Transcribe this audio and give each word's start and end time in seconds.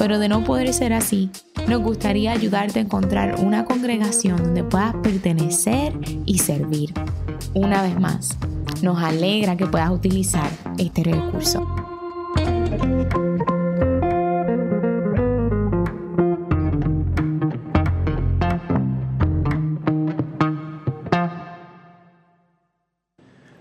pero 0.00 0.18
de 0.18 0.30
no 0.30 0.42
poder 0.44 0.72
ser 0.72 0.94
así, 0.94 1.28
nos 1.68 1.82
gustaría 1.82 2.32
ayudarte 2.32 2.78
a 2.78 2.82
encontrar 2.82 3.34
una 3.38 3.66
congregación 3.66 4.38
donde 4.38 4.64
puedas 4.64 4.94
pertenecer 5.02 5.92
y 6.24 6.38
servir. 6.38 6.94
Una 7.52 7.82
vez 7.82 8.00
más, 8.00 8.38
nos 8.80 8.98
alegra 9.02 9.58
que 9.58 9.66
puedas 9.66 9.90
utilizar 9.90 10.48
este 10.78 11.04
recurso. 11.04 11.66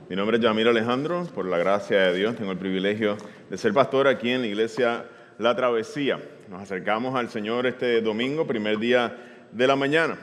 Mi 0.09 0.15
nombre 0.15 0.37
es 0.37 0.43
Yamir 0.43 0.69
Alejandro, 0.69 1.25
por 1.35 1.45
la 1.45 1.57
gracia 1.57 1.99
de 1.99 2.15
Dios 2.15 2.37
tengo 2.37 2.53
el 2.53 2.57
privilegio 2.57 3.17
de 3.49 3.57
ser 3.57 3.73
pastor 3.73 4.07
aquí 4.07 4.29
en 4.29 4.39
la 4.39 4.47
iglesia 4.47 5.05
La 5.37 5.53
Travesía. 5.53 6.19
Nos 6.49 6.63
acercamos 6.63 7.13
al 7.13 7.29
Señor 7.29 7.67
este 7.67 8.01
domingo, 8.01 8.47
primer 8.47 8.79
día 8.79 9.15
de 9.51 9.67
la 9.67 9.75
mañana. 9.75 10.17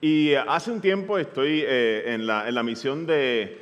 Y 0.00 0.34
hace 0.34 0.70
un 0.70 0.80
tiempo 0.80 1.18
estoy 1.18 1.64
eh, 1.66 2.14
en, 2.14 2.24
la, 2.24 2.62
misión 2.62 3.04
de, 3.04 3.58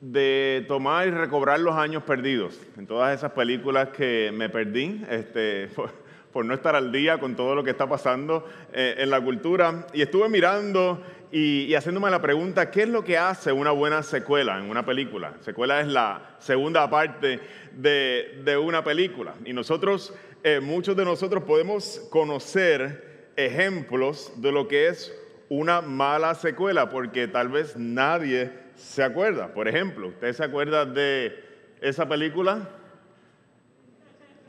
de, 0.00 0.64
tomar 0.66 1.06
y 1.06 1.12
recobrar 1.12 1.60
los 1.60 1.76
años 1.76 2.02
perdidos, 2.02 2.60
en 2.76 2.88
todas 2.88 3.16
esas 3.16 3.30
películas 3.30 3.90
que 3.90 4.32
me 4.34 4.48
perdí 4.48 5.00
este, 5.08 5.68
por, 6.32 6.44
no 6.44 6.52
estar 6.52 6.74
al 6.74 6.90
día 6.90 7.18
con 7.18 7.36
todo 7.36 7.54
lo 7.54 7.62
que 7.62 7.70
está 7.70 7.88
pasando 7.88 8.44
eh, 8.72 8.96
en 8.98 9.08
la 9.08 9.20
cultura. 9.20 9.86
Y 9.94 10.02
estuve 10.02 10.28
mirando 10.28 11.00
y, 11.32 11.74
haciéndome 11.74 12.10
la 12.10 12.22
pregunta, 12.22 12.70
¿qué 12.70 12.82
es 12.82 12.88
lo 12.88 13.02
que 13.02 13.18
hace 13.18 13.52
una 13.52 13.70
buena 13.72 14.02
secuela 14.02 14.58
en 14.58 14.70
una 14.70 14.86
película? 14.86 15.34
Secuela 15.40 15.80
es 15.80 15.86
la 15.88 16.36
segunda 16.38 16.88
parte 16.88 17.40
de, 17.72 18.56
una 18.62 18.84
película. 18.84 19.34
Y 19.44 19.52
nosotros, 19.52 20.14
eh, 20.48 20.60
muchos 20.60 20.94
de 20.94 21.04
nosotros 21.04 21.42
podemos 21.42 22.00
conocer 22.08 23.32
ejemplos 23.34 24.32
de 24.36 24.52
lo 24.52 24.68
que 24.68 24.86
es 24.86 25.12
una 25.48 25.80
mala 25.80 26.36
secuela, 26.36 26.88
porque 26.88 27.26
tal 27.26 27.48
vez 27.48 27.76
nadie 27.76 28.52
se 28.76 29.02
acuerda. 29.02 29.52
Por 29.52 29.66
ejemplo, 29.66 30.06
¿usted 30.06 30.32
se 30.32 30.44
acuerda 30.44 30.86
de 30.86 31.34
esa 31.80 32.08
película? 32.08 32.68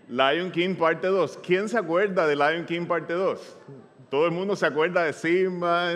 Lion 0.08 0.52
King 0.52 0.76
parte 0.76 1.08
2. 1.08 1.40
¿Quién 1.44 1.68
se 1.68 1.80
acuerda 1.80 2.28
de 2.28 2.36
Lion 2.36 2.66
King 2.66 2.86
parte 2.86 3.14
2? 3.14 3.58
Todo 4.12 4.28
el 4.28 4.32
mundo 4.34 4.56
se 4.56 4.68
acuerda 4.68 5.04
de 5.04 5.14
Simba 5.14 5.94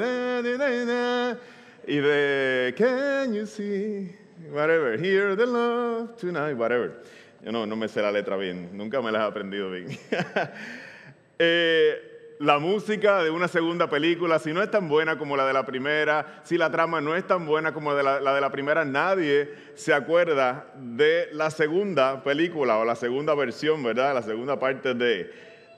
y 1.85 1.97
de 1.97 2.73
Can 2.75 3.35
you 3.35 3.45
see 3.45 4.16
whatever, 4.52 4.97
hear 4.97 5.35
the 5.35 5.45
love 5.45 6.16
tonight, 6.17 6.57
whatever. 6.57 7.03
Yo 7.44 7.52
no, 7.52 7.66
no 7.66 7.75
me 7.75 7.88
sé 7.88 8.02
la 8.02 8.11
letra 8.11 8.38
bien, 8.38 8.70
nunca 8.73 9.02
me 9.02 9.11
la 9.11 9.20
he 9.20 9.23
aprendido 9.23 9.72
bien. 9.72 9.88
eh, 11.40 12.35
la 12.41 12.59
música 12.59 13.24
de 13.24 13.29
una 13.29 13.47
segunda 13.47 13.90
película, 13.90 14.40
si 14.40 14.53
no 14.53 14.62
es 14.62 14.69
tan 14.69 14.88
buena 14.88 15.18
como 15.18 15.38
la 15.38 15.46
de 15.46 15.53
la 15.53 15.66
primera, 15.66 16.41
si 16.44 16.57
la 16.57 16.72
trama 16.72 17.02
no 17.02 17.16
es 17.16 17.25
tan 17.25 17.46
buena 17.46 17.74
como 17.74 17.94
la, 17.94 18.19
de 18.19 18.41
la 18.41 18.52
primera, 18.52 18.85
nadie 18.85 19.50
se 19.74 19.94
acuerda 19.94 20.68
de 20.75 21.29
la 21.34 21.52
segunda 21.52 22.24
película 22.24 22.78
o 22.78 22.85
la 22.85 22.96
segunda 22.96 23.34
versión, 23.34 23.84
¿verdad? 23.84 24.13
La 24.13 24.23
segunda 24.23 24.59
parte 24.59 24.94
de, 24.94 25.31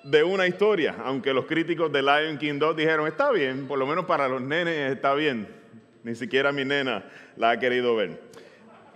de 0.03 0.23
una 0.23 0.47
historia. 0.47 0.95
Aunque 1.03 1.33
los 1.33 1.45
críticos 1.45 1.91
de 1.91 2.01
Lion 2.01 2.37
King 2.37 2.59
2 2.59 2.75
dijeron, 2.75 3.07
está 3.07 3.31
bien, 3.31 3.67
por 3.67 3.79
lo 3.79 3.85
menos 3.85 4.05
para 4.05 4.27
los 4.29 4.41
nenes 4.41 4.91
está 4.91 5.13
bien. 5.13 5.47
Ni 6.03 6.15
siquiera 6.15 6.51
mi 6.51 6.63
nena 6.63 7.03
la 7.35 7.51
ha 7.51 7.59
querido 7.59 7.95
ver. 7.95 8.21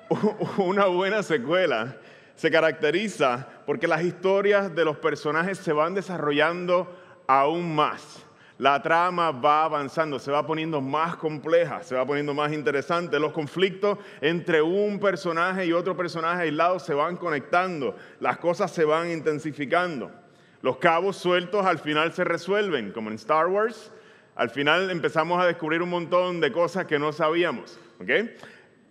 Una 0.57 0.85
buena 0.85 1.22
secuela 1.22 1.97
se 2.37 2.51
caracteriza 2.51 3.47
porque 3.65 3.87
las 3.87 4.03
historias 4.03 4.73
de 4.73 4.85
los 4.85 4.97
personajes 4.97 5.57
se 5.57 5.73
van 5.73 5.95
desarrollando 5.95 6.95
aún 7.27 7.75
más. 7.75 8.23
La 8.59 8.81
trama 8.81 9.31
va 9.31 9.65
avanzando, 9.65 10.17
se 10.17 10.31
va 10.31 10.45
poniendo 10.45 10.79
más 10.79 11.15
compleja, 11.15 11.83
se 11.83 11.95
va 11.95 12.05
poniendo 12.05 12.33
más 12.33 12.53
interesante. 12.53 13.19
Los 13.19 13.31
conflictos 13.31 13.97
entre 14.21 14.61
un 14.61 14.99
personaje 14.99 15.65
y 15.65 15.73
otro 15.73 15.97
personaje 15.97 16.43
aislado 16.43 16.79
se 16.79 16.93
van 16.93 17.17
conectando, 17.17 17.95
las 18.19 18.37
cosas 18.37 18.71
se 18.71 18.85
van 18.85 19.11
intensificando. 19.11 20.11
Los 20.61 20.77
cabos 20.77 21.17
sueltos 21.17 21.65
al 21.65 21.79
final 21.79 22.13
se 22.13 22.23
resuelven, 22.23 22.91
como 22.91 23.09
en 23.09 23.15
Star 23.15 23.47
Wars. 23.47 23.91
Al 24.35 24.49
final 24.49 24.89
empezamos 24.89 25.41
a 25.41 25.45
descubrir 25.45 25.81
un 25.81 25.89
montón 25.89 26.39
de 26.39 26.51
cosas 26.51 26.85
que 26.85 26.97
no 26.99 27.11
sabíamos. 27.11 27.79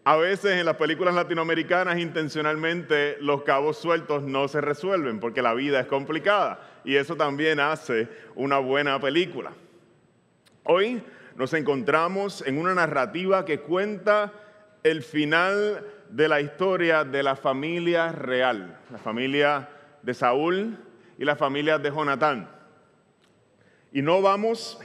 A 0.09 0.15
veces 0.15 0.53
en 0.53 0.67
las 0.67 0.77
películas 0.77 1.17
latinoamericanas 1.17 1.99
intencionalmente 1.99 3.17
los 3.21 3.43
cabos 3.43 3.77
sueltos 3.77 4.23
no 4.23 4.47
se 4.47 4.61
resuelven 4.61 5.19
porque 5.19 5.43
la 5.43 5.53
vida 5.53 5.81
es 5.81 5.89
complicada 5.89 6.61
y 6.85 6.95
eso 6.95 7.17
también 7.17 7.59
hace 7.59 8.09
una 8.37 8.61
buena 8.61 9.01
película. 9.01 9.51
Hoy 10.63 11.03
nos 11.35 11.53
encontramos 11.55 12.47
en 12.47 12.57
una 12.57 12.73
narrativa 12.73 13.45
que 13.45 13.59
cuenta 13.59 14.33
el 14.85 15.03
final 15.03 15.85
de 16.09 16.29
la 16.29 16.41
historia 16.41 17.03
de 17.03 17.25
la 17.25 17.35
familia 17.35 18.13
real, 18.13 18.79
la 18.93 18.99
familia 18.99 19.69
de 20.03 20.15
Saúl 20.15 20.79
y 21.19 21.25
la 21.25 21.35
familia 21.35 21.81
de 21.81 21.91
Jonatán. 21.91 22.49
Y 23.91 24.03
no 24.03 24.23
vamos 24.23 24.79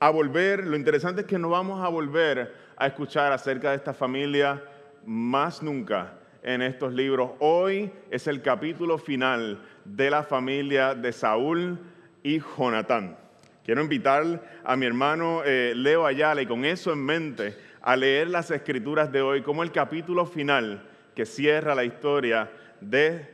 a 0.00 0.08
volver, 0.08 0.66
lo 0.66 0.74
interesante 0.74 1.20
es 1.20 1.26
que 1.26 1.38
no 1.38 1.50
vamos 1.50 1.84
a 1.84 1.88
volver 1.88 2.63
a 2.76 2.86
escuchar 2.86 3.32
acerca 3.32 3.70
de 3.70 3.76
esta 3.76 3.94
familia 3.94 4.62
más 5.06 5.62
nunca 5.62 6.14
en 6.42 6.62
estos 6.62 6.92
libros. 6.92 7.32
Hoy 7.40 7.90
es 8.10 8.26
el 8.26 8.42
capítulo 8.42 8.98
final 8.98 9.60
de 9.84 10.10
la 10.10 10.22
familia 10.22 10.94
de 10.94 11.12
Saúl 11.12 11.78
y 12.22 12.40
Jonatán. 12.40 13.16
Quiero 13.64 13.82
invitar 13.82 14.42
a 14.62 14.76
mi 14.76 14.86
hermano 14.86 15.42
eh, 15.44 15.72
Leo 15.74 16.04
Ayala 16.04 16.42
y 16.42 16.46
con 16.46 16.64
eso 16.64 16.92
en 16.92 17.04
mente 17.04 17.56
a 17.80 17.96
leer 17.96 18.28
las 18.28 18.50
escrituras 18.50 19.10
de 19.10 19.22
hoy 19.22 19.42
como 19.42 19.62
el 19.62 19.72
capítulo 19.72 20.26
final 20.26 20.86
que 21.14 21.24
cierra 21.24 21.74
la 21.74 21.84
historia 21.84 22.50
de 22.80 23.26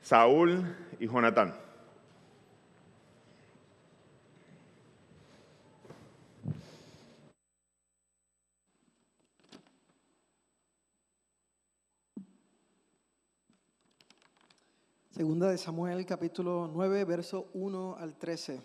Saúl 0.00 0.62
y 0.98 1.06
Jonatán. 1.06 1.61
Segunda 15.12 15.50
de 15.50 15.58
Samuel, 15.58 16.06
capítulo 16.06 16.70
9, 16.72 17.04
verso 17.04 17.50
1 17.52 17.96
al 18.00 18.14
13. 18.16 18.62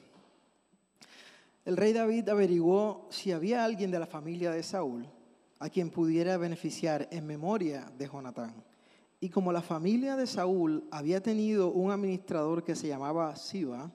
El 1.65 1.75
rey 1.75 1.91
David 1.91 2.29
averiguó 2.29 3.05
si 3.11 3.33
había 3.33 3.65
alguien 3.65 3.91
de 3.91 3.99
la 3.99 4.05
familia 4.05 4.51
de 4.51 4.63
Saúl 4.63 5.05
a 5.59 5.67
quien 5.69 5.89
pudiera 5.89 6.37
beneficiar 6.37 7.09
en 7.11 7.27
memoria 7.27 7.91
de 7.97 8.07
Jonatán. 8.07 8.63
Y 9.19 9.27
como 9.27 9.51
la 9.51 9.61
familia 9.61 10.15
de 10.15 10.25
Saúl 10.25 10.88
había 10.89 11.21
tenido 11.21 11.73
un 11.73 11.91
administrador 11.91 12.63
que 12.63 12.77
se 12.77 12.88
llamaba 12.88 13.35
Siba, 13.35 13.91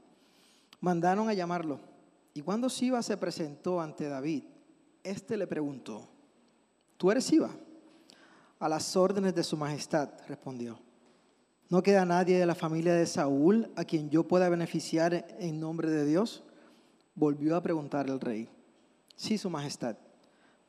mandaron 0.82 1.30
a 1.30 1.34
llamarlo. 1.34 1.80
Y 2.34 2.42
cuando 2.42 2.68
Siba 2.68 3.02
se 3.02 3.16
presentó 3.16 3.80
ante 3.80 4.10
David, 4.10 4.44
éste 5.02 5.38
le 5.38 5.46
preguntó, 5.46 6.06
¿tú 6.98 7.10
eres 7.10 7.24
Siba? 7.24 7.48
A 8.58 8.68
las 8.68 8.94
órdenes 8.94 9.34
de 9.34 9.42
su 9.42 9.56
majestad, 9.56 10.10
respondió. 10.28 10.91
¿No 11.72 11.82
queda 11.82 12.04
nadie 12.04 12.38
de 12.38 12.44
la 12.44 12.54
familia 12.54 12.92
de 12.92 13.06
Saúl 13.06 13.72
a 13.76 13.84
quien 13.86 14.10
yo 14.10 14.28
pueda 14.28 14.50
beneficiar 14.50 15.26
en 15.38 15.58
nombre 15.58 15.90
de 15.90 16.04
Dios? 16.04 16.42
Volvió 17.14 17.56
a 17.56 17.62
preguntar 17.62 18.10
el 18.10 18.20
rey. 18.20 18.46
Sí, 19.16 19.38
su 19.38 19.48
majestad. 19.48 19.96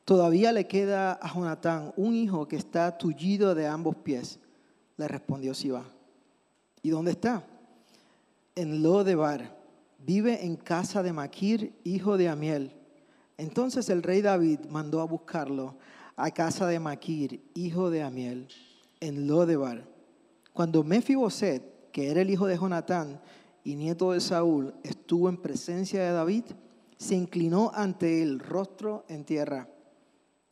Todavía 0.06 0.50
le 0.50 0.66
queda 0.66 1.12
a 1.12 1.28
Jonatán 1.28 1.92
un 1.98 2.14
hijo 2.14 2.48
que 2.48 2.56
está 2.56 2.96
tullido 2.96 3.54
de 3.54 3.66
ambos 3.66 3.96
pies. 3.96 4.38
Le 4.96 5.06
respondió 5.06 5.52
Siba. 5.52 5.84
¿Y 6.80 6.88
dónde 6.88 7.10
está? 7.10 7.44
En 8.54 8.82
Lodebar. 8.82 9.58
Vive 9.98 10.46
en 10.46 10.56
casa 10.56 11.02
de 11.02 11.12
Maquir, 11.12 11.78
hijo 11.84 12.16
de 12.16 12.30
Amiel. 12.30 12.72
Entonces 13.36 13.90
el 13.90 14.02
rey 14.02 14.22
David 14.22 14.60
mandó 14.70 15.02
a 15.02 15.04
buscarlo 15.04 15.76
a 16.16 16.30
casa 16.30 16.66
de 16.66 16.80
Maquir, 16.80 17.44
hijo 17.52 17.90
de 17.90 18.02
Amiel, 18.02 18.48
en 19.00 19.26
Lodebar. 19.26 19.93
Cuando 20.54 20.84
Mefiboset, 20.84 21.90
que 21.90 22.12
era 22.12 22.20
el 22.20 22.30
hijo 22.30 22.46
de 22.46 22.56
Jonatán 22.56 23.20
y 23.64 23.74
nieto 23.74 24.12
de 24.12 24.20
Saúl, 24.20 24.72
estuvo 24.84 25.28
en 25.28 25.36
presencia 25.36 26.00
de 26.00 26.12
David, 26.12 26.44
se 26.96 27.16
inclinó 27.16 27.72
ante 27.74 28.22
él, 28.22 28.38
rostro 28.38 29.04
en 29.08 29.24
tierra. 29.24 29.68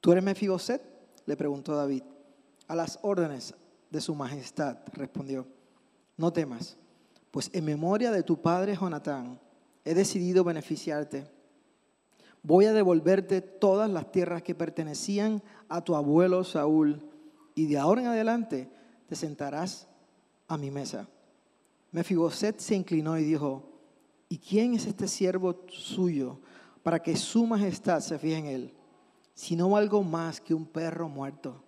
¿Tú 0.01 0.11
eres 0.11 0.25
Mefiboset? 0.25 0.83
le 1.25 1.37
preguntó 1.37 1.77
David. 1.77 2.03
A 2.67 2.75
las 2.75 2.99
órdenes 3.03 3.55
de 3.91 4.01
su 4.01 4.17
majestad, 4.17 4.79
respondió. 4.93 5.47
No 6.17 6.33
temas, 6.33 6.77
pues 7.31 7.49
en 7.53 7.65
memoria 7.65 8.11
de 8.11 8.25
tu 8.25 8.43
padre 8.43 8.75
Jonatán 8.75 9.39
he 9.85 9.95
decidido 9.95 10.43
beneficiarte. 10.43 11.31
Voy 12.43 12.65
a 12.65 12.73
devolverte 12.73 13.41
todas 13.41 13.89
las 13.89 14.11
tierras 14.11 14.43
que 14.43 14.57
pertenecían 14.57 15.45
a 15.69 15.81
tu 15.81 15.95
abuelo 15.95 16.43
Saúl, 16.43 17.09
y 17.55 17.67
de 17.67 17.79
ahora 17.79 18.01
en 18.01 18.09
adelante 18.09 18.69
te 19.07 19.15
sentarás 19.15 19.87
a 20.53 20.59
mi 20.59 20.71
mesa. 20.71 21.09
Mefiboset 21.93 22.59
se 22.59 22.75
inclinó 22.75 23.19
y 23.19 23.25
dijo, 23.25 23.63
¿y 24.29 24.39
quién 24.39 24.75
es 24.75 24.87
este 24.87 25.09
siervo 25.09 25.63
suyo 25.69 26.39
para 26.83 27.03
que 27.03 27.17
su 27.17 27.47
majestad 27.47 28.01
se 28.01 28.19
fije 28.19 28.37
en 28.37 28.47
él? 28.47 28.75
Sino 29.35 29.77
algo 29.77 30.03
más 30.03 30.41
que 30.41 30.55
un 30.55 30.67
perro 30.67 31.09
muerto. 31.09 31.63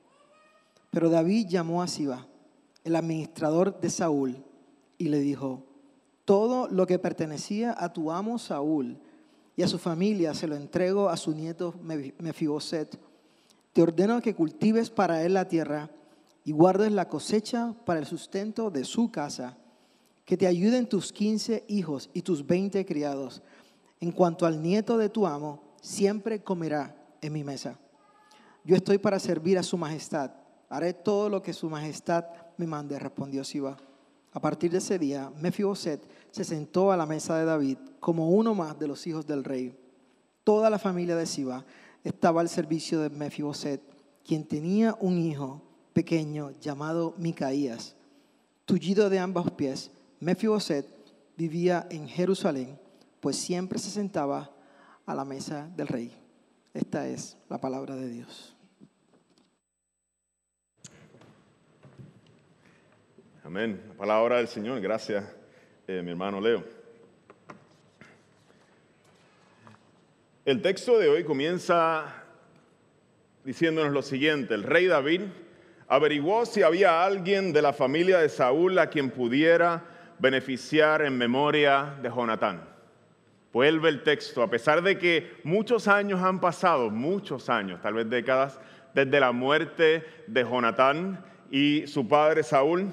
Pero 0.90 1.10
David 1.10 1.48
llamó 1.48 1.82
a 1.82 1.88
Siba, 1.88 2.26
el 2.84 2.96
administrador 2.96 3.80
de 3.80 3.90
Saúl, 3.90 4.44
y 4.96 5.08
le 5.08 5.18
dijo, 5.18 5.64
todo 6.24 6.68
lo 6.68 6.86
que 6.86 6.98
pertenecía 6.98 7.74
a 7.76 7.92
tu 7.92 8.10
amo 8.10 8.38
Saúl 8.38 8.98
y 9.56 9.62
a 9.62 9.68
su 9.68 9.78
familia 9.78 10.34
se 10.34 10.46
lo 10.46 10.56
entrego 10.56 11.08
a 11.08 11.16
su 11.16 11.32
nieto 11.32 11.74
Mefiboset. 11.82 12.98
Te 13.72 13.82
ordeno 13.82 14.22
que 14.22 14.34
cultives 14.34 14.88
para 14.88 15.22
él 15.22 15.34
la 15.34 15.48
tierra 15.48 15.90
y 16.44 16.52
guardes 16.52 16.92
la 16.92 17.08
cosecha 17.08 17.74
para 17.86 18.00
el 18.00 18.06
sustento 18.06 18.70
de 18.70 18.84
su 18.84 19.10
casa 19.10 19.56
que 20.24 20.36
te 20.36 20.46
ayuden 20.46 20.88
tus 20.88 21.12
quince 21.12 21.64
hijos 21.68 22.10
y 22.12 22.22
tus 22.22 22.46
veinte 22.46 22.84
criados. 22.84 23.42
En 24.00 24.12
cuanto 24.12 24.46
al 24.46 24.62
nieto 24.62 24.98
de 24.98 25.08
tu 25.08 25.26
amo, 25.26 25.62
siempre 25.80 26.42
comerá 26.42 26.96
en 27.20 27.32
mi 27.32 27.44
mesa. 27.44 27.78
Yo 28.64 28.76
estoy 28.76 28.98
para 28.98 29.18
servir 29.18 29.58
a 29.58 29.62
su 29.62 29.76
majestad. 29.76 30.32
Haré 30.68 30.94
todo 30.94 31.28
lo 31.28 31.42
que 31.42 31.52
su 31.52 31.68
majestad 31.68 32.24
me 32.56 32.66
mande, 32.66 32.98
respondió 32.98 33.44
Siba. 33.44 33.76
A 34.32 34.40
partir 34.40 34.70
de 34.70 34.78
ese 34.78 34.98
día, 34.98 35.30
Mefiboset 35.40 36.02
se 36.30 36.44
sentó 36.44 36.90
a 36.90 36.96
la 36.96 37.06
mesa 37.06 37.38
de 37.38 37.44
David 37.44 37.78
como 38.00 38.30
uno 38.30 38.54
más 38.54 38.78
de 38.78 38.88
los 38.88 39.06
hijos 39.06 39.26
del 39.26 39.44
rey. 39.44 39.78
Toda 40.42 40.68
la 40.70 40.78
familia 40.78 41.16
de 41.16 41.26
Siba 41.26 41.64
estaba 42.02 42.40
al 42.40 42.48
servicio 42.48 43.00
de 43.00 43.10
Mefiboset, 43.10 43.80
quien 44.24 44.44
tenía 44.44 44.96
un 45.00 45.18
hijo 45.18 45.62
pequeño 45.94 46.50
llamado 46.60 47.14
Micaías, 47.16 47.96
tullido 48.66 49.08
de 49.08 49.20
ambos 49.20 49.50
pies 49.52 49.90
Mefiboset 50.20 50.86
vivía 51.36 51.86
en 51.90 52.08
Jerusalén, 52.08 52.78
pues 53.20 53.36
siempre 53.36 53.78
se 53.78 53.90
sentaba 53.90 54.50
a 55.06 55.14
la 55.14 55.24
mesa 55.24 55.70
del 55.76 55.86
rey. 55.86 56.12
Esta 56.72 57.06
es 57.06 57.36
la 57.48 57.60
palabra 57.60 57.94
de 57.94 58.08
Dios. 58.08 58.56
Amén. 63.44 63.80
La 63.88 63.94
palabra 63.94 64.38
del 64.38 64.48
Señor. 64.48 64.80
Gracias, 64.80 65.24
eh, 65.86 66.02
mi 66.02 66.10
hermano 66.10 66.40
Leo. 66.40 66.64
El 70.44 70.62
texto 70.62 70.98
de 70.98 71.08
hoy 71.08 71.24
comienza 71.24 72.24
diciéndonos 73.44 73.92
lo 73.92 74.02
siguiente. 74.02 74.54
El 74.54 74.62
rey 74.62 74.86
David 74.86 75.22
averiguó 75.88 76.46
si 76.46 76.62
había 76.62 77.04
alguien 77.04 77.52
de 77.52 77.62
la 77.62 77.72
familia 77.72 78.18
de 78.18 78.28
Saúl 78.28 78.78
a 78.78 78.88
quien 78.88 79.10
pudiera 79.10 79.84
beneficiar 80.18 81.02
en 81.02 81.16
memoria 81.18 81.96
de 82.02 82.08
Jonatán. 82.08 82.62
Vuelve 83.52 83.88
el 83.88 84.02
texto, 84.02 84.42
a 84.42 84.50
pesar 84.50 84.82
de 84.82 84.98
que 84.98 85.34
muchos 85.44 85.86
años 85.86 86.20
han 86.22 86.40
pasado, 86.40 86.90
muchos 86.90 87.48
años, 87.48 87.80
tal 87.82 87.94
vez 87.94 88.10
décadas, 88.10 88.58
desde 88.94 89.20
la 89.20 89.32
muerte 89.32 90.04
de 90.26 90.42
Jonatán 90.42 91.24
y 91.50 91.86
su 91.86 92.08
padre 92.08 92.42
Saúl. 92.42 92.90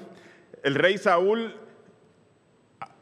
El 0.62 0.74
rey 0.74 0.98
Saúl, 0.98 1.56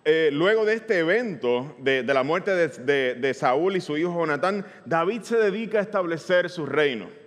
eh, 0.05 0.31
luego 0.33 0.65
de 0.65 0.75
este 0.75 1.01
evento, 1.01 1.77
de, 1.79 2.03
la 2.03 2.23
muerte 2.23 2.55
de, 2.55 3.15
de 3.15 3.35
Saúl 3.35 3.77
y 3.77 3.81
su 3.83 3.99
hijo 3.99 4.15
Jonatán, 4.15 4.65
David 4.87 5.23
se 5.23 5.37
dedica 5.37 5.79
a 5.79 5.83
establecer 5.83 6.49
su 6.49 6.65
reino. 6.65 7.20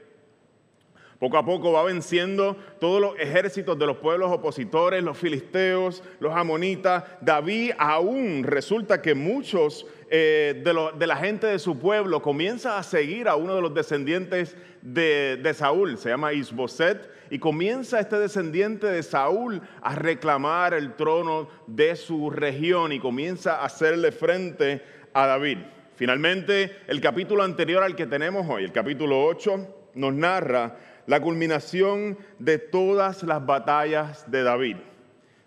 Poco 1.24 1.38
a 1.38 1.46
poco 1.46 1.72
va 1.72 1.84
venciendo 1.84 2.58
todos 2.81 3.00
los 3.00 3.18
ejércitos 3.18 3.80
de 3.80 3.86
los 3.86 3.96
pueblos 3.96 4.30
opositores, 4.30 5.02
los 5.02 5.18
filisteos, 5.18 6.04
los 6.20 6.36
amonitas. 6.36 7.06
David 7.22 7.72
aún 7.78 8.44
resulta 8.44 9.02
que 9.02 9.16
muchos 9.16 9.88
eh, 10.10 10.62
de, 10.66 11.08
la 11.08 11.16
gente 11.16 11.48
de 11.48 11.60
su 11.60 11.80
pueblo 11.80 12.22
comienza 12.22 12.78
a 12.78 12.84
seguir 12.84 13.30
a 13.30 13.38
uno 13.38 13.56
de 13.56 13.62
los 13.62 13.74
descendientes 13.74 14.58
de, 14.81 15.40
de 15.42 15.54
Saúl, 15.54 15.98
se 15.98 16.10
llama 16.10 16.34
Isboset, 16.34 17.10
y 17.30 17.40
comienza 17.40 18.02
este 18.02 18.20
descendiente 18.20 18.88
de 18.88 19.02
Saúl 19.02 19.62
a 19.81 19.96
reclamar 19.96 20.74
el 20.74 20.94
trono 20.98 21.48
de 21.68 21.96
su 21.96 22.31
región 22.31 22.92
y 22.92 23.00
comienza 23.00 23.62
a 23.62 23.66
hacerle 23.68 24.12
frente 24.12 24.81
a 25.14 25.25
David. 25.25 25.60
Finalmente, 25.96 26.80
el 26.88 27.00
capítulo 27.00 27.44
anterior 27.44 27.81
al 27.81 27.96
que 27.96 28.08
tenemos 28.08 28.46
hoy, 28.50 28.66
el 28.66 28.74
capítulo 28.74 29.24
8, 29.25 29.84
nos 29.96 30.14
narra 30.14 30.75
la 31.08 31.22
culminación 31.22 32.18
de 32.40 32.58
todas 32.58 33.24
las 33.24 33.46
batallas 33.46 34.30
de 34.30 34.44
David. 34.44 34.78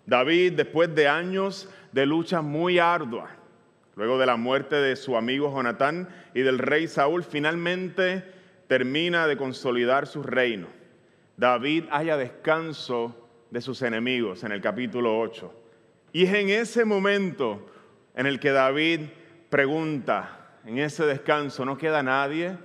David, 0.05 0.53
después 0.53 0.93
de 0.95 1.07
años 1.07 1.69
de 1.91 2.05
lucha 2.05 2.41
muy 2.41 2.79
ardua, 2.79 3.29
luego 3.95 4.17
de 4.17 4.25
la 4.25 4.37
muerte 4.37 4.75
de 4.75 4.95
su 4.95 5.17
amigo 5.17 5.53
Jonatán 5.53 6.07
y 6.33 6.41
del 6.41 6.59
rey 6.59 6.87
Saúl, 6.87 7.23
finalmente 7.23 8.23
termina 8.67 9.27
de 9.27 9.37
consolidar 9.37 10.07
su 10.07 10.23
reino. 10.23 10.67
David 11.35 11.85
haya 11.91 12.17
descanso 12.17 13.27
de 13.49 13.61
sus 13.61 13.81
enemigos 13.81 14.43
en 14.43 14.51
el 14.51 14.61
capítulo 14.61 15.19
8. 15.19 15.53
Y 16.13 16.23
es 16.23 16.33
en 16.33 16.49
ese 16.49 16.85
momento 16.85 17.65
en 18.15 18.25
el 18.25 18.39
que 18.39 18.51
David 18.51 19.01
pregunta, 19.49 20.59
en 20.65 20.79
ese 20.79 21.05
descanso, 21.05 21.65
¿no 21.65 21.77
queda 21.77 22.03
nadie? 22.03 22.57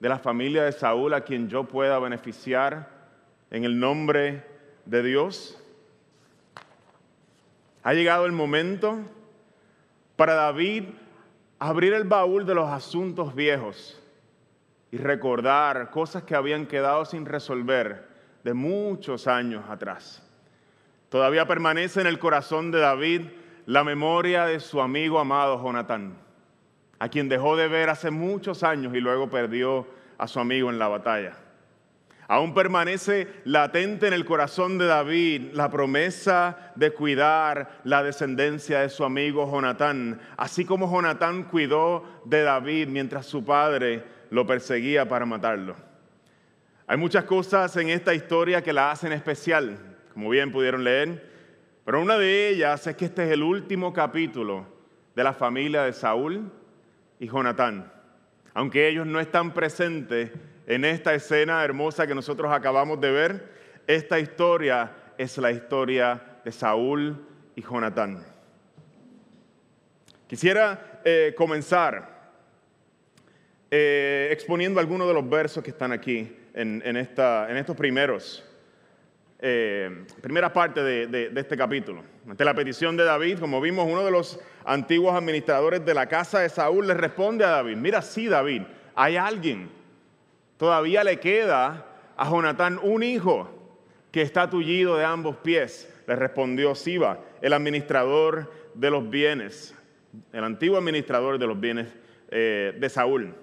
De 0.00 0.08
la 0.08 0.18
familia 0.18 0.64
de 0.64 0.72
Saúl 0.72 1.14
a 1.14 1.22
quien 1.22 1.48
yo 1.48 1.64
pueda 1.64 1.98
beneficiar 1.98 2.88
en 3.50 3.64
el 3.64 3.78
nombre 3.78 4.44
de 4.84 5.02
Dios? 5.02 5.60
Ha 7.82 7.92
llegado 7.94 8.26
el 8.26 8.32
momento 8.32 8.98
para 10.16 10.34
David 10.34 10.84
abrir 11.58 11.92
el 11.92 12.04
baúl 12.04 12.46
de 12.46 12.54
los 12.54 12.68
asuntos 12.68 13.34
viejos 13.34 14.00
y 14.90 14.98
recordar 14.98 15.90
cosas 15.90 16.22
que 16.22 16.34
habían 16.34 16.66
quedado 16.66 17.04
sin 17.04 17.26
resolver 17.26 18.08
de 18.42 18.54
muchos 18.54 19.26
años 19.26 19.64
atrás. 19.68 20.22
Todavía 21.08 21.46
permanece 21.46 22.00
en 22.00 22.06
el 22.06 22.18
corazón 22.18 22.70
de 22.70 22.80
David 22.80 23.22
la 23.66 23.84
memoria 23.84 24.46
de 24.46 24.60
su 24.60 24.80
amigo 24.80 25.18
amado 25.18 25.62
Jonatán 25.62 26.23
a 27.04 27.10
quien 27.10 27.28
dejó 27.28 27.54
de 27.54 27.68
ver 27.68 27.90
hace 27.90 28.10
muchos 28.10 28.62
años 28.62 28.94
y 28.94 29.00
luego 29.00 29.28
perdió 29.28 29.86
a 30.16 30.26
su 30.26 30.40
amigo 30.40 30.70
en 30.70 30.78
la 30.78 30.88
batalla. 30.88 31.36
Aún 32.28 32.54
permanece 32.54 33.28
latente 33.44 34.06
en 34.06 34.14
el 34.14 34.24
corazón 34.24 34.78
de 34.78 34.86
David 34.86 35.52
la 35.52 35.70
promesa 35.70 36.72
de 36.76 36.92
cuidar 36.92 37.80
la 37.84 38.02
descendencia 38.02 38.80
de 38.80 38.88
su 38.88 39.04
amigo 39.04 39.46
Jonatán, 39.52 40.18
así 40.38 40.64
como 40.64 40.90
Jonatán 40.90 41.42
cuidó 41.42 42.22
de 42.24 42.40
David 42.40 42.88
mientras 42.88 43.26
su 43.26 43.44
padre 43.44 44.02
lo 44.30 44.46
perseguía 44.46 45.06
para 45.06 45.26
matarlo. 45.26 45.76
Hay 46.86 46.96
muchas 46.96 47.24
cosas 47.24 47.76
en 47.76 47.90
esta 47.90 48.14
historia 48.14 48.62
que 48.62 48.72
la 48.72 48.90
hacen 48.90 49.12
especial, 49.12 49.76
como 50.14 50.30
bien 50.30 50.50
pudieron 50.50 50.82
leer, 50.82 51.30
pero 51.84 52.00
una 52.00 52.16
de 52.16 52.48
ellas 52.48 52.86
es 52.86 52.96
que 52.96 53.04
este 53.04 53.24
es 53.24 53.30
el 53.30 53.42
último 53.42 53.92
capítulo 53.92 54.66
de 55.14 55.22
la 55.22 55.34
familia 55.34 55.82
de 55.82 55.92
Saúl 55.92 56.50
y 57.24 57.28
Jonatán. 57.28 57.90
Aunque 58.52 58.86
ellos 58.86 59.06
no 59.06 59.18
están 59.18 59.54
presentes 59.54 60.30
en 60.66 60.84
esta 60.84 61.14
escena 61.14 61.64
hermosa 61.64 62.06
que 62.06 62.14
nosotros 62.14 62.52
acabamos 62.52 63.00
de 63.00 63.10
ver, 63.10 63.48
esta 63.86 64.20
historia 64.20 64.92
es 65.16 65.38
la 65.38 65.50
historia 65.50 66.22
de 66.44 66.52
Saúl 66.52 67.26
y 67.56 67.62
Jonatán. 67.62 68.22
Quisiera 70.26 71.00
eh, 71.02 71.34
comenzar 71.34 72.30
eh, 73.70 74.28
exponiendo 74.30 74.78
algunos 74.78 75.08
de 75.08 75.14
los 75.14 75.26
versos 75.26 75.64
que 75.64 75.70
están 75.70 75.92
aquí 75.92 76.30
en, 76.52 76.96
esta, 76.96 77.50
en 77.50 77.56
estos 77.56 77.74
primeros 77.74 78.44
eh, 79.46 80.06
primera 80.22 80.50
parte 80.50 80.82
de, 80.82 81.30
este 81.36 81.54
capítulo. 81.54 82.02
Ante 82.26 82.46
la 82.46 82.54
petición 82.54 82.96
de 82.96 83.04
David, 83.04 83.38
como 83.38 83.60
vimos, 83.60 83.86
uno 83.86 84.02
de 84.02 84.10
los 84.10 84.40
antiguos 84.64 85.14
administradores 85.14 85.84
de 85.84 85.94
la 85.94 86.06
casa 86.06 86.40
de 86.40 86.48
Saúl 86.48 86.86
le 86.86 86.94
responde 86.94 87.44
a 87.44 87.50
David, 87.50 87.76
mira, 87.76 88.02
sí 88.02 88.26
David, 88.26 88.62
hay 88.94 89.16
alguien, 89.16 89.70
todavía 90.56 91.04
le 91.04 91.18
queda 91.20 91.86
a 92.16 92.28
Jonatán 92.28 92.78
un 92.82 93.02
hijo 93.02 93.50
que 94.10 94.22
está 94.22 94.48
tullido 94.48 94.96
de 94.96 95.04
ambos 95.04 95.36
pies, 95.36 95.92
le 96.06 96.16
respondió 96.16 96.74
Siba, 96.74 97.20
el 97.42 97.52
administrador 97.52 98.52
de 98.74 98.90
los 98.90 99.08
bienes, 99.08 99.74
el 100.32 100.44
antiguo 100.44 100.78
administrador 100.78 101.38
de 101.38 101.46
los 101.46 101.58
bienes 101.58 101.88
eh, 102.30 102.74
de 102.78 102.88
Saúl. 102.88 103.34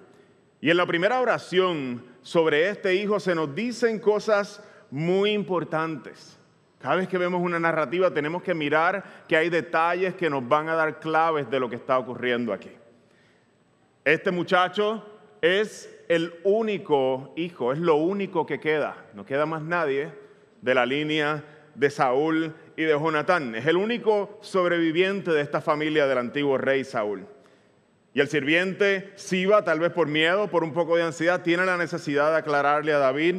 Y 0.60 0.70
en 0.70 0.76
la 0.76 0.86
primera 0.86 1.20
oración 1.20 2.04
sobre 2.22 2.68
este 2.68 2.94
hijo 2.94 3.20
se 3.20 3.34
nos 3.34 3.54
dicen 3.54 3.98
cosas 3.98 4.62
muy 4.90 5.32
importantes. 5.32 6.38
Cada 6.82 6.96
vez 6.96 7.06
que 7.06 7.16
vemos 7.16 7.40
una 7.40 7.60
narrativa 7.60 8.12
tenemos 8.12 8.42
que 8.42 8.54
mirar 8.54 9.04
que 9.28 9.36
hay 9.36 9.48
detalles 9.48 10.14
que 10.14 10.28
nos 10.28 10.46
van 10.46 10.68
a 10.68 10.74
dar 10.74 10.98
claves 10.98 11.48
de 11.48 11.60
lo 11.60 11.70
que 11.70 11.76
está 11.76 11.96
ocurriendo 11.96 12.52
aquí. 12.52 12.70
Este 14.04 14.32
muchacho 14.32 15.06
es 15.40 15.88
el 16.08 16.34
único 16.42 17.32
hijo, 17.36 17.72
es 17.72 17.78
lo 17.78 17.94
único 17.96 18.44
que 18.44 18.58
queda. 18.58 18.96
No 19.14 19.24
queda 19.24 19.46
más 19.46 19.62
nadie 19.62 20.10
de 20.60 20.74
la 20.74 20.84
línea 20.84 21.44
de 21.76 21.88
Saúl 21.88 22.52
y 22.76 22.82
de 22.82 22.98
Jonatán. 22.98 23.54
Es 23.54 23.66
el 23.66 23.76
único 23.76 24.40
sobreviviente 24.42 25.30
de 25.30 25.40
esta 25.40 25.60
familia 25.60 26.08
del 26.08 26.18
antiguo 26.18 26.58
rey 26.58 26.82
Saúl. 26.82 27.26
Y 28.12 28.20
el 28.20 28.26
sirviente 28.26 29.12
Siba, 29.14 29.62
tal 29.62 29.78
vez 29.78 29.92
por 29.92 30.08
miedo, 30.08 30.48
por 30.48 30.64
un 30.64 30.72
poco 30.72 30.96
de 30.96 31.04
ansiedad, 31.04 31.42
tiene 31.42 31.64
la 31.64 31.76
necesidad 31.76 32.32
de 32.32 32.38
aclararle 32.38 32.92
a 32.92 32.98
David, 32.98 33.36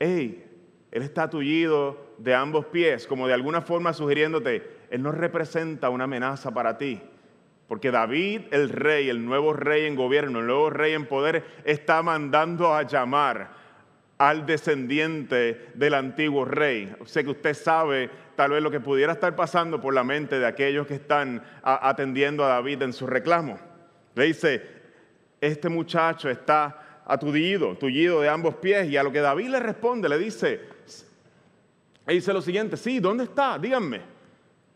hey, 0.00 0.47
él 0.90 1.02
está 1.02 1.28
tullido 1.28 2.14
de 2.18 2.34
ambos 2.34 2.66
pies, 2.66 3.06
como 3.06 3.26
de 3.26 3.34
alguna 3.34 3.60
forma 3.60 3.92
sugiriéndote, 3.92 4.78
él 4.90 5.02
no 5.02 5.12
representa 5.12 5.90
una 5.90 6.04
amenaza 6.04 6.50
para 6.50 6.78
ti. 6.78 7.00
Porque 7.66 7.90
David, 7.90 8.42
el 8.50 8.70
rey, 8.70 9.10
el 9.10 9.24
nuevo 9.24 9.52
rey 9.52 9.84
en 9.84 9.94
gobierno, 9.94 10.40
el 10.40 10.46
nuevo 10.46 10.70
rey 10.70 10.94
en 10.94 11.04
poder, 11.06 11.44
está 11.64 12.02
mandando 12.02 12.74
a 12.74 12.84
llamar 12.84 13.50
al 14.16 14.46
descendiente 14.46 15.68
del 15.74 15.94
antiguo 15.94 16.46
rey. 16.46 16.94
Sé 17.04 17.22
que 17.22 17.30
usted 17.30 17.52
sabe 17.54 18.10
tal 18.34 18.52
vez 18.52 18.62
lo 18.62 18.70
que 18.70 18.80
pudiera 18.80 19.12
estar 19.12 19.36
pasando 19.36 19.80
por 19.80 19.92
la 19.92 20.02
mente 20.02 20.38
de 20.38 20.46
aquellos 20.46 20.86
que 20.86 20.94
están 20.94 21.42
atendiendo 21.62 22.44
a 22.44 22.48
David 22.48 22.82
en 22.82 22.92
su 22.94 23.06
reclamo. 23.06 23.58
Le 24.14 24.24
dice, 24.24 24.62
este 25.40 25.68
muchacho 25.68 26.30
está 26.30 27.02
aturdido, 27.04 27.76
tullido 27.76 28.20
de 28.20 28.28
ambos 28.28 28.56
pies, 28.56 28.88
y 28.88 28.96
a 28.96 29.02
lo 29.02 29.12
que 29.12 29.20
David 29.20 29.48
le 29.50 29.60
responde, 29.60 30.08
le 30.08 30.18
dice, 30.18 30.77
le 32.08 32.14
dice 32.14 32.32
lo 32.32 32.40
siguiente, 32.40 32.78
sí, 32.78 33.00
¿dónde 33.00 33.24
está? 33.24 33.58
Díganme. 33.58 34.00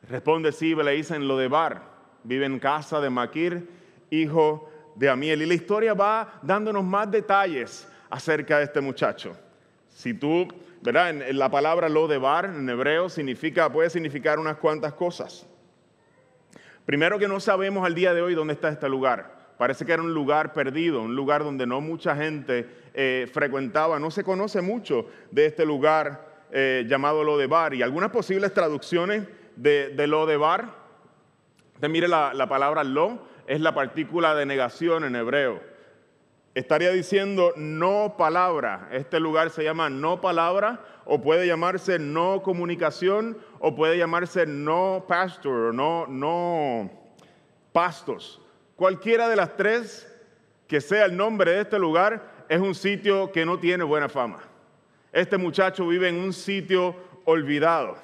Responde 0.07 0.53
sí, 0.53 0.75
le 0.75 0.93
dicen 0.93 1.27
lo 1.27 1.39
de 1.39 1.49
Bar, 1.49 1.83
vive 2.25 2.45
en 2.45 2.59
casa 2.59 3.01
de 3.01 3.09
Maquir, 3.09 3.67
hijo 4.11 4.71
de 4.97 5.09
Amiel. 5.09 5.41
Y 5.41 5.47
la 5.47 5.55
historia 5.55 5.95
va 5.95 6.41
dándonos 6.43 6.85
más 6.85 7.11
detalles 7.11 7.89
acerca 8.11 8.59
de 8.59 8.65
este 8.65 8.83
muchacho. 8.83 9.35
Si 9.89 10.13
tú, 10.13 10.47
¿verdad? 10.83 11.09
En, 11.09 11.39
la 11.39 11.51
palabra 11.51 11.89
lo 11.89 12.07
de 12.07 12.19
bar 12.19 12.45
en 12.45 12.69
hebreo 12.69 13.09
significa, 13.09 13.73
puede 13.73 13.89
significar 13.89 14.39
unas 14.39 14.59
cuantas 14.59 14.93
cosas. 14.93 15.47
Primero 16.85 17.19
que 17.19 17.29
no 17.29 17.41
sabemos 17.41 17.87
al 17.87 17.95
día 17.95 18.13
de 18.13 18.21
hoy 18.21 18.35
dónde 18.35 18.53
está 18.53 18.69
este 18.69 18.91
lugar. 18.91 19.55
Parece 19.57 19.87
que 19.87 19.93
era 19.93 20.03
un 20.03 20.13
lugar 20.13 20.53
perdido, 20.53 21.01
un 21.01 21.17
lugar 21.17 21.45
donde 21.45 21.67
no 21.67 21.81
mucha 21.81 22.15
gente 22.15 22.69
eh, 22.93 23.27
frecuentaba. 23.33 23.99
No 23.99 24.11
se 24.11 24.23
conoce 24.23 24.61
mucho 24.61 25.07
de 25.31 25.47
este 25.47 25.65
lugar 25.65 26.32
eh, 26.53 26.85
llamado 26.87 27.25
Lo 27.25 27.37
de 27.39 27.49
Bar. 27.49 27.75
Y 27.75 27.83
algunas 27.83 28.11
posibles 28.11 28.55
traducciones 28.55 29.27
de, 29.57 29.89
de 29.91 30.37
Bar. 30.37 30.75
Usted 31.75 31.89
mire 31.89 32.07
la, 32.07 32.33
la 32.35 32.49
palabra 32.49 32.85
lo, 32.85 33.27
es 33.47 33.61
la 33.61 33.75
partícula 33.75 34.35
de 34.35 34.47
negación 34.47 35.05
en 35.05 35.17
hebreo 35.17 35.73
estaría 36.55 36.91
diciendo 36.91 37.53
no 37.57 38.15
palabra. 38.17 38.89
Este 38.93 39.21
lugar 39.21 39.51
se 39.51 39.65
llama 39.65 39.89
no 39.89 40.21
palabra 40.21 40.81
o 41.05 41.21
puede 41.21 41.47
llamarse 41.47 41.99
no 41.99 42.43
comunicación 42.43 43.39
o 43.59 43.75
puede 43.75 43.97
llamarse 43.99 44.47
no 44.47 45.05
pastor, 45.09 45.75
no, 45.75 46.07
no 46.07 46.91
pastos. 47.73 48.41
Cualquiera 48.77 49.29
de 49.29 49.37
las 49.37 49.57
tres 49.57 50.09
que 50.67 50.81
sea 50.81 51.05
el 51.05 51.17
nombre 51.17 51.53
de 51.53 51.61
este 51.63 51.79
lugar 51.79 52.45
es 52.49 52.61
un 52.61 52.75
sitio 52.75 53.33
que 53.33 53.45
no 53.47 53.59
tiene 53.59 53.85
buena 53.85 54.09
fama. 54.09 54.41
Este 55.13 55.37
muchacho 55.37 55.87
vive 55.87 56.09
en 56.09 56.17
un 56.17 56.33
sitio 56.33 56.97
olvidado. 57.27 57.97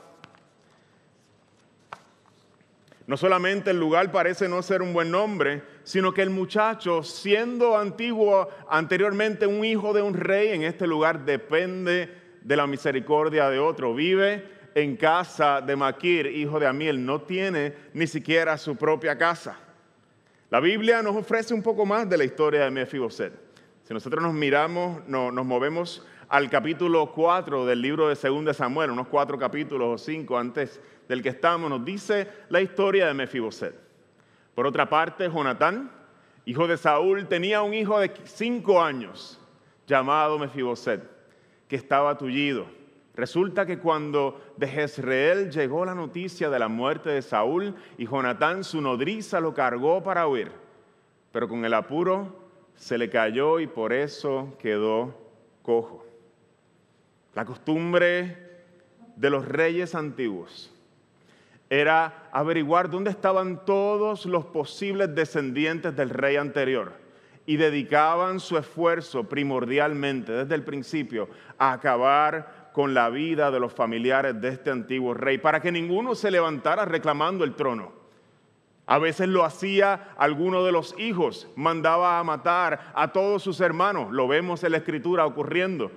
No 3.07 3.17
solamente 3.17 3.71
el 3.71 3.81
lugar 3.81 4.13
parece 4.13 4.47
no 4.47 4.61
ser 4.63 4.83
un 4.83 4.93
buen 4.93 5.11
nombre, 5.11 5.63
sino 5.83 6.13
que 6.13 6.21
el 6.21 6.29
muchacho, 6.29 7.03
siendo 7.03 7.79
antiguo 7.79 8.51
anteriormente 8.69 9.47
un 9.47 9.65
hijo 9.65 9.95
de 9.95 10.03
un 10.03 10.13
rey 10.13 10.49
en 10.49 10.63
este 10.63 10.87
lugar, 10.87 11.25
depende 11.25 12.15
de 12.43 12.57
la 12.57 12.67
misericordia 12.67 13.49
de 13.49 13.59
otro. 13.59 13.95
Vive 13.95 14.59
en 14.75 14.95
casa 14.97 15.63
de 15.63 15.75
Maquir, 15.75 16.27
hijo 16.27 16.61
de 16.61 16.67
Amiel, 16.67 17.05
no 17.05 17.23
tiene 17.23 17.73
ni 17.95 18.07
siquiera 18.07 18.59
su 18.59 18.77
propia 18.77 19.17
casa. 19.17 19.59
La 20.51 20.61
Biblia 20.61 21.01
nos 21.01 21.17
ofrece 21.17 21.55
un 21.55 21.63
poco 21.63 21.87
más 21.87 22.07
de 22.11 22.19
la 22.19 22.25
historia 22.25 22.65
de 22.65 22.71
Mefiboset. 22.71 23.33
Si 23.85 23.95
nosotros 23.95 24.23
nos 24.23 24.35
miramos, 24.35 25.09
nos 25.09 25.47
movemos 25.47 26.07
al 26.29 26.51
capítulo 26.51 27.11
4 27.13 27.65
del 27.65 27.81
libro 27.81 28.09
de 28.09 28.15
2 28.15 28.55
Samuel, 28.57 28.91
unos 28.91 29.09
cuatro 29.09 29.39
capítulos 29.39 29.89
o 29.89 29.99
cinco 29.99 30.39
antes 30.39 30.81
del 31.09 31.23
que 31.23 31.31
estamos, 31.31 31.71
nos 31.71 31.85
dice 31.85 32.29
la 32.51 32.61
historia 32.61 33.07
de 33.07 33.15
Mefiboset. 33.15 33.75
Por 34.55 34.67
otra 34.67 34.89
parte, 34.89 35.31
Jonatán, 35.31 35.91
hijo 36.45 36.67
de 36.67 36.77
Saúl, 36.77 37.27
tenía 37.29 37.63
un 37.63 37.73
hijo 37.73 37.99
de 37.99 38.13
cinco 38.25 38.83
años 38.83 39.41
llamado 39.87 40.39
Mefiboset, 40.39 41.03
que 41.67 41.77
estaba 41.77 42.19
tullido. 42.19 42.67
Resulta 43.15 43.65
que 43.65 43.79
cuando 43.79 44.41
de 44.57 44.69
Jezreel 44.69 45.51
llegó 45.51 45.85
la 45.85 45.95
noticia 45.95 46.51
de 46.51 46.59
la 46.59 46.69
muerte 46.69 47.09
de 47.11 47.23
Saúl 47.23 47.75
y 47.97 48.07
Jonatán, 48.07 48.65
su 48.65 48.81
nodriza, 48.83 49.41
lo 49.41 49.55
cargó 49.55 50.03
para 50.03 50.29
huir, 50.29 50.53
pero 51.33 51.49
con 51.49 51.65
el 51.65 51.73
apuro 51.73 52.49
se 52.75 52.99
le 52.99 53.09
cayó 53.09 53.61
y 53.61 53.67
por 53.67 53.93
eso 53.93 54.55
quedó 54.61 55.15
cojo. 55.63 56.08
La 57.35 57.45
costumbre 57.45 58.37
de 59.17 59.31
los 59.31 59.47
reyes 59.47 59.95
antiguos 59.95 60.73
era 61.71 62.29
averiguar 62.33 62.89
dónde 62.89 63.11
estaban 63.11 63.65
todos 63.65 64.27
los 64.27 64.47
posibles 64.47 65.15
descendientes 65.15 65.95
del 65.95 66.11
rey 66.11 66.37
anterior 66.37 66.93
y 67.45 67.57
dedicaban 67.57 68.41
su 68.41 68.57
esfuerzo 68.59 69.25
primordialmente 69.25 70.33
desde 70.33 70.55
el 70.55 70.65
principio 70.65 71.29
a 71.59 71.73
acabar 71.73 72.71
con 72.73 72.95
la 72.95 73.11
vida 73.11 73.51
de 73.51 73.59
los 73.59 73.73
familiares 73.73 74.41
de 74.41 74.49
este 74.49 74.71
antiguo 74.71 75.15
rey, 75.15 75.39
para 75.39 75.61
que 75.61 75.73
ninguno 75.73 76.15
se 76.15 76.31
levantara 76.31 76.85
reclamando 76.85 77.45
el 77.45 77.55
trono. 77.55 77.93
A 78.87 78.99
veces 78.99 79.29
lo 79.29 79.45
hacía 79.45 80.11
alguno 80.17 80.65
de 80.65 80.73
los 80.73 80.95
hijos, 80.99 81.49
mandaba 81.57 82.19
a 82.19 82.25
matar 82.25 82.93
a 82.95 83.13
todos 83.13 83.43
sus 83.43 83.61
hermanos, 83.61 84.13
lo 84.13 84.29
vemos 84.29 84.63
en 84.63 84.73
la 84.73 84.79
escritura 84.79 85.27
ocurriendo. 85.27 85.91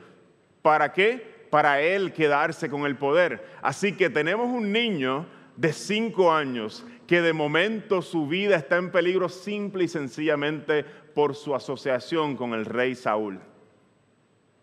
¿Para 0.61 0.93
qué? 0.93 1.45
Para 1.49 1.81
él 1.81 2.13
quedarse 2.13 2.69
con 2.69 2.85
el 2.85 2.95
poder. 2.95 3.45
Así 3.61 3.93
que 3.93 4.09
tenemos 4.09 4.47
un 4.47 4.71
niño 4.71 5.25
de 5.57 5.73
cinco 5.73 6.31
años 6.31 6.85
que 7.07 7.21
de 7.21 7.33
momento 7.33 8.01
su 8.01 8.27
vida 8.27 8.55
está 8.55 8.77
en 8.77 8.91
peligro 8.91 9.27
simple 9.27 9.83
y 9.83 9.87
sencillamente 9.87 10.83
por 10.83 11.35
su 11.35 11.53
asociación 11.53 12.37
con 12.37 12.53
el 12.53 12.65
rey 12.65 12.95
Saúl. 12.95 13.39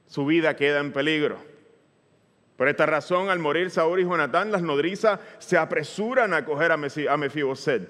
Su 0.07 0.25
vida 0.25 0.57
queda 0.57 0.81
en 0.81 0.93
peligro. 0.93 1.37
Por 2.57 2.69
esta 2.69 2.87
razón, 2.87 3.29
al 3.29 3.39
morir 3.39 3.71
Saúl 3.71 4.01
y 4.01 4.05
Jonatán, 4.05 4.51
las 4.51 4.63
nodrizas 4.63 5.21
se 5.39 5.57
apresuran 5.57 6.35
a 6.35 6.45
coger 6.45 6.73
a 6.73 6.77
Mefiboset 7.17 7.89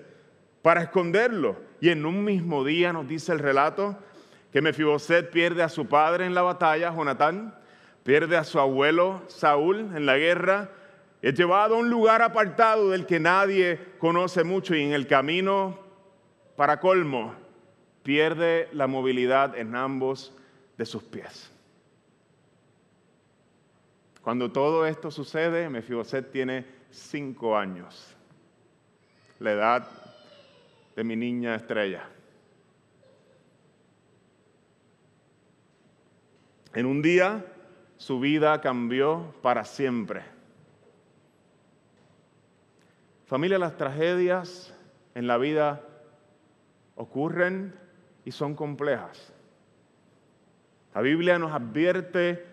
para 0.60 0.82
esconderlo. 0.82 1.56
Y 1.80 1.88
en 1.88 2.04
un 2.04 2.24
mismo 2.24 2.64
día 2.64 2.92
nos 2.92 3.08
dice 3.08 3.32
el 3.32 3.38
relato 3.38 3.96
que 4.52 4.60
Mefiboset 4.60 5.30
pierde 5.30 5.62
a 5.62 5.68
su 5.68 5.86
padre 5.86 6.26
en 6.26 6.34
la 6.34 6.42
batalla, 6.42 6.92
Jonatán, 6.94 7.57
pierde 8.08 8.38
a 8.38 8.44
su 8.44 8.58
abuelo 8.58 9.20
Saúl 9.26 9.80
en 9.94 10.06
la 10.06 10.16
guerra 10.16 10.70
es 11.20 11.34
llevado 11.34 11.74
a 11.74 11.78
un 11.78 11.90
lugar 11.90 12.22
apartado 12.22 12.88
del 12.88 13.04
que 13.04 13.20
nadie 13.20 13.78
conoce 13.98 14.44
mucho 14.44 14.74
y 14.74 14.80
en 14.80 14.94
el 14.94 15.06
camino, 15.06 15.78
para 16.56 16.80
colmo, 16.80 17.34
pierde 18.02 18.70
la 18.72 18.86
movilidad 18.86 19.58
en 19.58 19.76
ambos 19.76 20.34
de 20.78 20.86
sus 20.86 21.02
pies. 21.02 21.52
Cuando 24.22 24.50
todo 24.50 24.86
esto 24.86 25.10
sucede, 25.10 25.68
Mefiboset 25.68 26.32
tiene 26.32 26.64
cinco 26.90 27.58
años, 27.58 28.16
la 29.38 29.52
edad 29.52 29.88
de 30.96 31.04
mi 31.04 31.14
niña 31.14 31.56
estrella. 31.56 32.08
En 36.72 36.86
un 36.86 37.02
día 37.02 37.44
su 37.98 38.20
vida 38.20 38.60
cambió 38.60 39.34
para 39.42 39.64
siempre. 39.64 40.22
Familia, 43.26 43.58
las 43.58 43.76
tragedias 43.76 44.72
en 45.14 45.26
la 45.26 45.36
vida 45.36 45.82
ocurren 46.94 47.74
y 48.24 48.30
son 48.30 48.54
complejas. 48.54 49.34
La 50.94 51.02
Biblia 51.02 51.38
nos 51.38 51.52
advierte, 51.52 52.46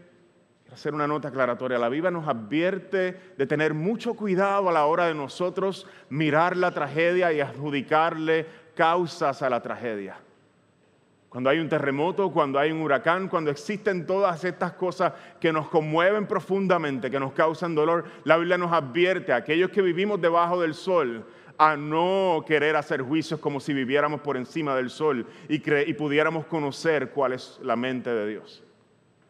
quiero 0.64 0.76
hacer 0.76 0.94
una 0.94 1.08
nota 1.08 1.30
aclaratoria, 1.30 1.78
la 1.78 1.90
Biblia 1.90 2.12
nos 2.12 2.28
advierte 2.28 3.16
de 3.38 3.48
tener 3.48 3.74
mucho 3.74 4.16
cuidado 4.16 4.68
a 4.68 4.74
la 4.74 4.86
hora 4.88 5.06
de 5.06 5.14
nosotros 5.14 5.88
mirar 6.10 6.58
la 6.58 6.72
tragedia 6.72 7.32
y 7.32 7.40
adjudicarle 7.40 8.48
causas 8.76 9.42
a 9.42 9.50
la 9.50 9.62
tragedia. 9.62 10.18
Cuando 11.36 11.50
hay 11.50 11.60
un 11.60 11.68
terremoto, 11.68 12.32
cuando 12.32 12.58
hay 12.60 12.72
un 12.72 12.80
huracán, 12.80 13.28
cuando 13.28 13.52
existen 13.52 14.08
todas 14.08 14.46
estas 14.46 14.72
cosas 14.72 15.12
que 15.38 15.52
nos 15.52 15.68
conmueven 15.68 16.28
profundamente, 16.28 17.12
que 17.12 17.20
nos 17.20 17.34
causan 17.34 17.76
dolor, 17.76 18.06
la 18.24 18.38
Biblia 18.38 18.58
nos 18.58 18.72
advierte 18.72 19.34
a 19.34 19.36
aquellos 19.36 19.70
que 19.70 19.82
vivimos 19.82 20.22
debajo 20.22 20.62
del 20.62 20.74
sol 20.74 21.26
a 21.58 21.76
no 21.76 22.46
querer 22.48 22.78
hacer 22.78 23.02
juicios 23.02 23.42
como 23.42 23.60
si 23.60 23.74
viviéramos 23.74 24.22
por 24.22 24.38
encima 24.38 24.78
del 24.78 24.90
sol 24.90 25.28
y, 25.50 25.60
pudiéramos 25.60 26.46
conocer 26.46 27.10
cuál 27.10 27.34
es 27.34 27.60
la 27.62 27.76
mente 27.76 28.12
de 28.12 28.30
Dios. 28.30 28.64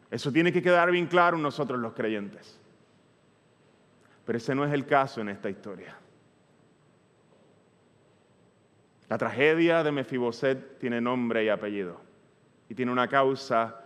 Eso 0.08 0.30
tiene 0.30 0.52
que 0.52 0.62
quedar 0.62 0.92
bien 0.92 1.06
claro 1.06 1.36
en 1.36 1.42
nosotros 1.42 1.80
los 1.80 1.92
creyentes. 1.92 2.56
Pero 4.24 4.38
ese 4.38 4.54
no 4.54 4.64
es 4.64 4.72
el 4.72 4.86
caso 4.86 5.22
en 5.22 5.30
esta 5.30 5.50
historia. 5.50 5.96
La 9.08 9.18
tragedia 9.18 9.84
de 9.84 9.92
Mefiboset 9.92 10.78
tiene 10.78 11.00
nombre 11.00 11.44
y 11.44 11.48
apellido 11.48 12.00
y 12.68 12.74
tiene 12.74 12.90
una 12.90 13.08
causa 13.08 13.80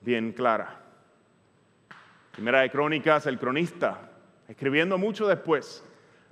bien 0.00 0.32
clara. 0.32 0.80
Primera 2.32 2.60
de 2.62 2.70
Crónicas, 2.70 3.26
el 3.26 3.38
cronista, 3.38 4.10
escribiendo 4.48 4.98
mucho 4.98 5.28
después, 5.28 5.84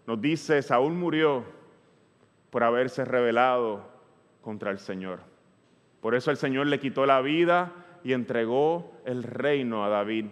nos 0.07 0.21
dice, 0.21 0.63
Saúl 0.63 0.95
murió 0.95 1.45
por 2.51 2.65
haberse 2.65 3.05
rebelado 3.05 3.87
contra 4.41 4.71
el 4.71 4.79
Señor. 4.79 5.21
Por 6.01 6.15
eso 6.15 6.31
el 6.31 6.37
Señor 6.37 6.67
le 6.67 6.81
quitó 6.81 7.07
la 7.07 7.21
vida 7.21 7.73
y 8.03 8.15
entregó 8.15 8.93
el 9.05 9.23
reino 9.23 9.85
a 9.85 9.89
David, 9.89 10.27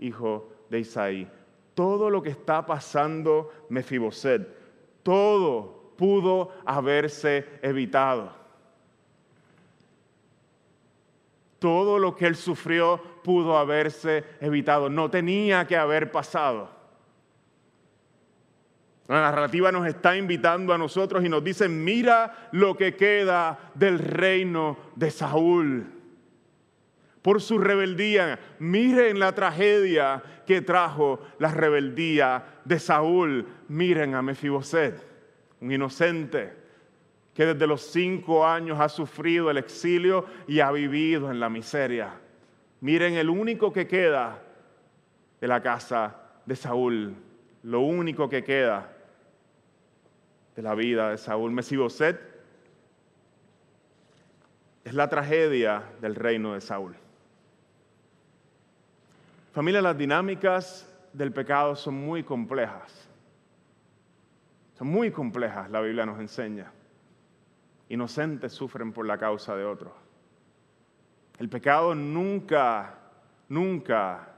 hijo 0.00 0.52
de 0.70 0.80
Isaí. 0.80 1.28
Todo 1.74 2.10
lo 2.10 2.22
que 2.22 2.30
está 2.30 2.66
pasando 2.66 3.50
Mefiboset, 3.68 4.48
todo 5.02 5.81
pudo 5.96 6.52
haberse 6.64 7.46
evitado. 7.62 8.32
Todo 11.58 11.98
lo 11.98 12.16
que 12.16 12.26
él 12.26 12.34
sufrió 12.34 13.00
pudo 13.22 13.56
haberse 13.56 14.24
evitado. 14.40 14.90
No 14.90 15.10
tenía 15.10 15.66
que 15.66 15.76
haber 15.76 16.10
pasado. 16.10 16.68
La 19.06 19.20
narrativa 19.20 19.70
nos 19.70 19.86
está 19.86 20.16
invitando 20.16 20.72
a 20.72 20.78
nosotros 20.78 21.24
y 21.24 21.28
nos 21.28 21.44
dice, 21.44 21.68
mira 21.68 22.48
lo 22.52 22.76
que 22.76 22.96
queda 22.96 23.70
del 23.74 23.98
reino 23.98 24.76
de 24.96 25.10
Saúl. 25.10 25.86
Por 27.20 27.40
su 27.40 27.58
rebeldía, 27.58 28.40
miren 28.58 29.20
la 29.20 29.32
tragedia 29.32 30.22
que 30.44 30.62
trajo 30.62 31.20
la 31.38 31.52
rebeldía 31.52 32.60
de 32.64 32.80
Saúl. 32.80 33.46
Miren 33.68 34.16
a 34.16 34.22
Mefiboset 34.22 35.11
un 35.62 35.70
inocente 35.70 36.52
que 37.32 37.46
desde 37.46 37.66
los 37.68 37.80
cinco 37.82 38.44
años 38.44 38.78
ha 38.80 38.88
sufrido 38.88 39.48
el 39.48 39.56
exilio 39.56 40.26
y 40.48 40.58
ha 40.58 40.70
vivido 40.72 41.30
en 41.30 41.38
la 41.38 41.48
miseria. 41.48 42.20
Miren, 42.80 43.14
el 43.14 43.30
único 43.30 43.72
que 43.72 43.86
queda 43.86 44.42
de 45.40 45.48
la 45.48 45.62
casa 45.62 46.16
de 46.44 46.56
Saúl, 46.56 47.14
lo 47.62 47.80
único 47.80 48.28
que 48.28 48.42
queda 48.42 48.92
de 50.56 50.62
la 50.62 50.74
vida 50.74 51.10
de 51.10 51.16
Saúl. 51.16 51.52
Mesiboset 51.52 52.20
es 54.84 54.92
la 54.92 55.08
tragedia 55.08 55.84
del 56.00 56.16
reino 56.16 56.54
de 56.54 56.60
Saúl. 56.60 56.96
Familia, 59.52 59.80
las 59.80 59.96
dinámicas 59.96 60.92
del 61.12 61.32
pecado 61.32 61.76
son 61.76 61.94
muy 61.94 62.24
complejas 62.24 63.11
muy 64.84 65.10
complejas, 65.10 65.70
la 65.70 65.80
Biblia 65.80 66.06
nos 66.06 66.18
enseña. 66.18 66.72
Inocentes 67.88 68.52
sufren 68.52 68.92
por 68.92 69.06
la 69.06 69.18
causa 69.18 69.54
de 69.56 69.64
otros. 69.64 69.92
El 71.38 71.48
pecado 71.48 71.94
nunca, 71.94 72.94
nunca, 73.48 74.28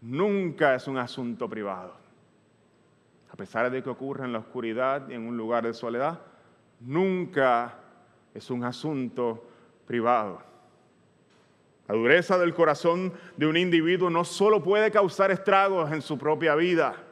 nunca 0.00 0.74
es 0.74 0.86
un 0.86 0.98
asunto 0.98 1.48
privado. 1.48 1.94
A 3.30 3.36
pesar 3.36 3.70
de 3.70 3.82
que 3.82 3.90
ocurre 3.90 4.24
en 4.24 4.32
la 4.32 4.38
oscuridad 4.38 5.08
y 5.08 5.14
en 5.14 5.26
un 5.26 5.36
lugar 5.36 5.64
de 5.64 5.74
soledad, 5.74 6.20
nunca 6.80 7.74
es 8.32 8.50
un 8.50 8.64
asunto 8.64 9.44
privado. 9.86 10.40
La 11.86 11.94
dureza 11.94 12.38
del 12.38 12.54
corazón 12.54 13.12
de 13.36 13.46
un 13.46 13.56
individuo 13.56 14.08
no 14.08 14.24
solo 14.24 14.62
puede 14.62 14.90
causar 14.90 15.30
estragos 15.30 15.92
en 15.92 16.00
su 16.00 16.16
propia 16.16 16.54
vida, 16.54 17.03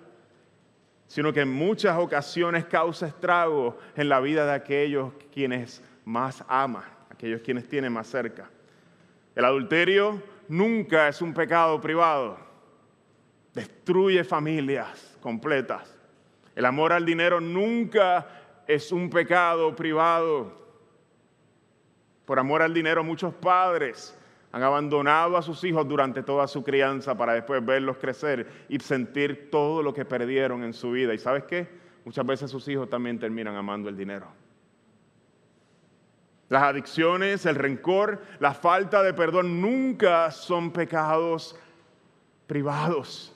sino 1.13 1.31
que 1.31 1.43
en 1.43 1.53
muchas 1.53 1.99
ocasiones 1.99 2.65
causa 2.65 3.07
estrago 3.07 3.77
en 3.95 4.09
la 4.09 4.19
vida 4.19 4.47
de 4.47 4.53
aquellos 4.53 5.13
quienes 5.31 5.83
más 6.07 6.43
ama, 6.49 6.89
aquellos 7.11 7.43
quienes 7.43 7.69
tienen 7.69 7.93
más 7.93 8.07
cerca. 8.07 8.49
El 9.35 9.45
adulterio 9.45 10.23
nunca 10.49 11.09
es 11.09 11.21
un 11.21 11.35
pecado 11.35 11.79
privado, 11.83 12.39
destruye 13.53 14.25
familias 14.25 15.19
completas. 15.21 15.95
El 16.55 16.65
amor 16.65 16.95
al 16.95 17.05
dinero 17.05 17.43
nunca 17.43 18.27
es 18.67 18.91
un 18.91 19.11
pecado 19.11 19.77
privado. 19.77 20.51
Por 22.25 22.39
amor 22.39 22.63
al 22.63 22.73
dinero 22.73 23.05
muchos 23.05 23.35
padres 23.35 24.19
han 24.53 24.63
abandonado 24.63 25.39
a 25.39 25.43
sus 25.43 25.65
hijos 25.65 25.89
durante 25.89 26.23
toda 26.23 26.47
su 26.47 26.63
crianza 26.63 27.17
para 27.17 27.33
después 27.33 27.65
verlos 27.65 27.97
crecer 27.97 28.47
y 28.69 28.79
sentir 28.79 29.51
todo 29.51 29.83
lo 29.83 29.95
que 29.95 30.05
perdieron 30.05 30.63
en 30.63 30.75
su 30.75 30.91
vida. 30.93 31.15
¿Y 31.15 31.19
sabes 31.19 31.45
qué? 31.45 31.67
Muchas 32.05 32.27
veces 32.27 32.51
sus 32.51 32.69
hijos 32.69 32.91
también 32.91 33.19
terminan 33.19 33.57
amando 33.57 33.89
el 33.89 33.97
dinero. 33.97 34.27
Las 36.51 36.65
adicciones, 36.65 37.47
el 37.47 37.55
rencor, 37.55 38.23
la 38.39 38.53
falta 38.53 39.03
de 39.03 39.15
perdón 39.15 39.63
nunca 39.63 40.31
son 40.31 40.71
pecados 40.71 41.59
privados. 42.47 43.35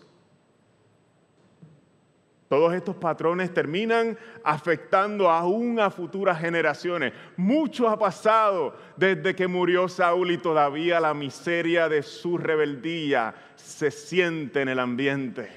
Todos 2.48 2.74
estos 2.74 2.94
patrones 2.94 3.52
terminan 3.52 4.16
afectando 4.44 5.28
aún 5.28 5.80
a 5.80 5.90
futuras 5.90 6.38
generaciones. 6.38 7.12
Mucho 7.36 7.88
ha 7.88 7.98
pasado 7.98 8.76
desde 8.96 9.34
que 9.34 9.48
murió 9.48 9.88
Saúl 9.88 10.30
y 10.30 10.38
todavía 10.38 11.00
la 11.00 11.12
miseria 11.12 11.88
de 11.88 12.02
su 12.02 12.38
rebeldía 12.38 13.34
se 13.56 13.90
siente 13.90 14.60
en 14.62 14.68
el 14.68 14.78
ambiente. 14.78 15.50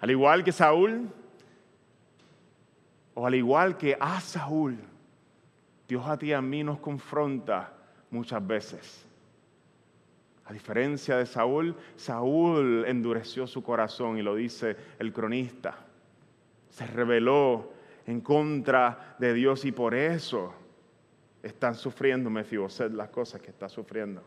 Al 0.00 0.10
igual 0.10 0.42
que 0.42 0.52
Saúl, 0.52 1.10
o 3.12 3.26
al 3.26 3.34
igual 3.34 3.76
que 3.76 3.98
a 4.00 4.18
Saúl, 4.22 4.78
Dios 5.86 6.06
a 6.06 6.16
ti 6.16 6.28
y 6.28 6.32
a 6.32 6.40
mí 6.40 6.64
nos 6.64 6.78
confronta 6.78 7.74
muchas 8.10 8.46
veces. 8.46 9.09
A 10.50 10.52
diferencia 10.52 11.16
de 11.16 11.26
Saúl, 11.26 11.76
Saúl 11.94 12.84
endureció 12.88 13.46
su 13.46 13.62
corazón 13.62 14.18
y 14.18 14.22
lo 14.22 14.34
dice 14.34 14.76
el 14.98 15.12
cronista. 15.12 15.78
Se 16.70 16.88
rebeló 16.88 17.70
en 18.04 18.20
contra 18.20 19.14
de 19.20 19.32
Dios 19.32 19.64
y 19.64 19.70
por 19.70 19.94
eso 19.94 20.52
están 21.40 21.76
sufriendo 21.76 22.30
Mefiboset 22.30 22.92
las 22.92 23.10
cosas 23.10 23.40
que 23.40 23.52
está 23.52 23.68
sufriendo. 23.68 24.24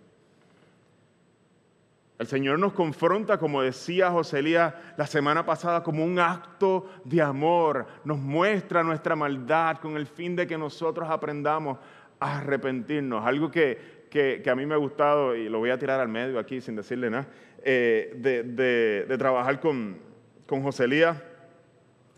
El 2.17 2.27
Señor 2.27 2.57
nos 2.57 2.71
confronta, 2.71 3.37
como 3.37 3.61
decía 3.61 4.09
José 4.09 4.39
Elías 4.39 4.73
la 4.95 5.07
semana 5.07 5.45
pasada, 5.45 5.83
como 5.83 6.05
un 6.05 6.19
acto 6.19 6.89
de 7.03 7.21
amor. 7.21 7.85
Nos 8.05 8.17
muestra 8.17 8.81
nuestra 8.81 9.17
maldad 9.17 9.79
con 9.79 9.97
el 9.97 10.07
fin 10.07 10.37
de 10.37 10.47
que 10.47 10.57
nosotros 10.57 11.09
aprendamos 11.09 11.79
a 12.21 12.37
arrepentirnos. 12.37 13.25
Algo 13.25 13.51
que, 13.51 14.02
que, 14.13 14.47
a 14.47 14.55
mí 14.55 14.65
me 14.67 14.75
ha 14.75 14.77
gustado, 14.77 15.35
y 15.35 15.49
lo 15.49 15.57
voy 15.57 15.71
a 15.71 15.79
tirar 15.79 15.99
al 15.99 16.07
medio 16.07 16.37
aquí 16.37 16.61
sin 16.61 16.75
decirle 16.75 17.09
nada, 17.09 17.27
eh, 17.63 18.13
de, 18.15 19.17
trabajar 19.17 19.59
con, 19.59 19.97
con 20.45 20.61
José 20.61 20.83
Elías, 20.83 21.17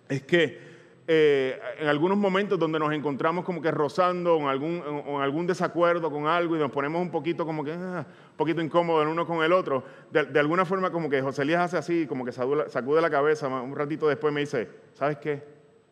es 0.10 0.21
que 0.23 0.60
eh, 1.08 1.58
en 1.79 1.88
algunos 1.88 2.17
momentos 2.17 2.60
donde 2.60 2.79
nos 2.79 2.91
encontramos 2.91 3.45
como 3.45 3.62
que 3.62 3.71
rozando 3.71 4.38
en 4.38 4.47
algún, 4.47 4.84
en 5.08 5.21
algún 5.21 5.47
desacuerdo 5.47 6.12
con 6.12 6.27
algo 6.27 6.58
y 6.58 6.60
nos 6.60 6.71
ponemos 6.71 7.01
un 7.01 7.12
poquito 7.12 7.45
como 7.45 7.63
que, 7.63 7.71
ah, 7.71 8.05
un 8.31 8.38
poquito 8.38 8.62
incómodos 8.62 9.03
el 9.03 9.10
uno 9.10 9.25
con 9.25 9.41
el 9.41 9.53
otro, 9.53 9.84
de, 10.12 10.38
alguna 10.38 10.65
forma 10.65 10.91
como 10.91 11.10
que 11.10 11.21
José 11.21 11.55
hace 11.55 11.77
así, 11.77 12.08
como 12.08 12.25
que 12.25 12.34
sacude 12.34 13.01
la 13.01 13.10
cabeza, 13.10 13.47
un 13.47 13.75
ratito 13.75 14.10
después 14.10 14.34
me 14.34 14.41
dice, 14.41 14.67
¿sabes 14.93 15.17
qué? 15.17 15.43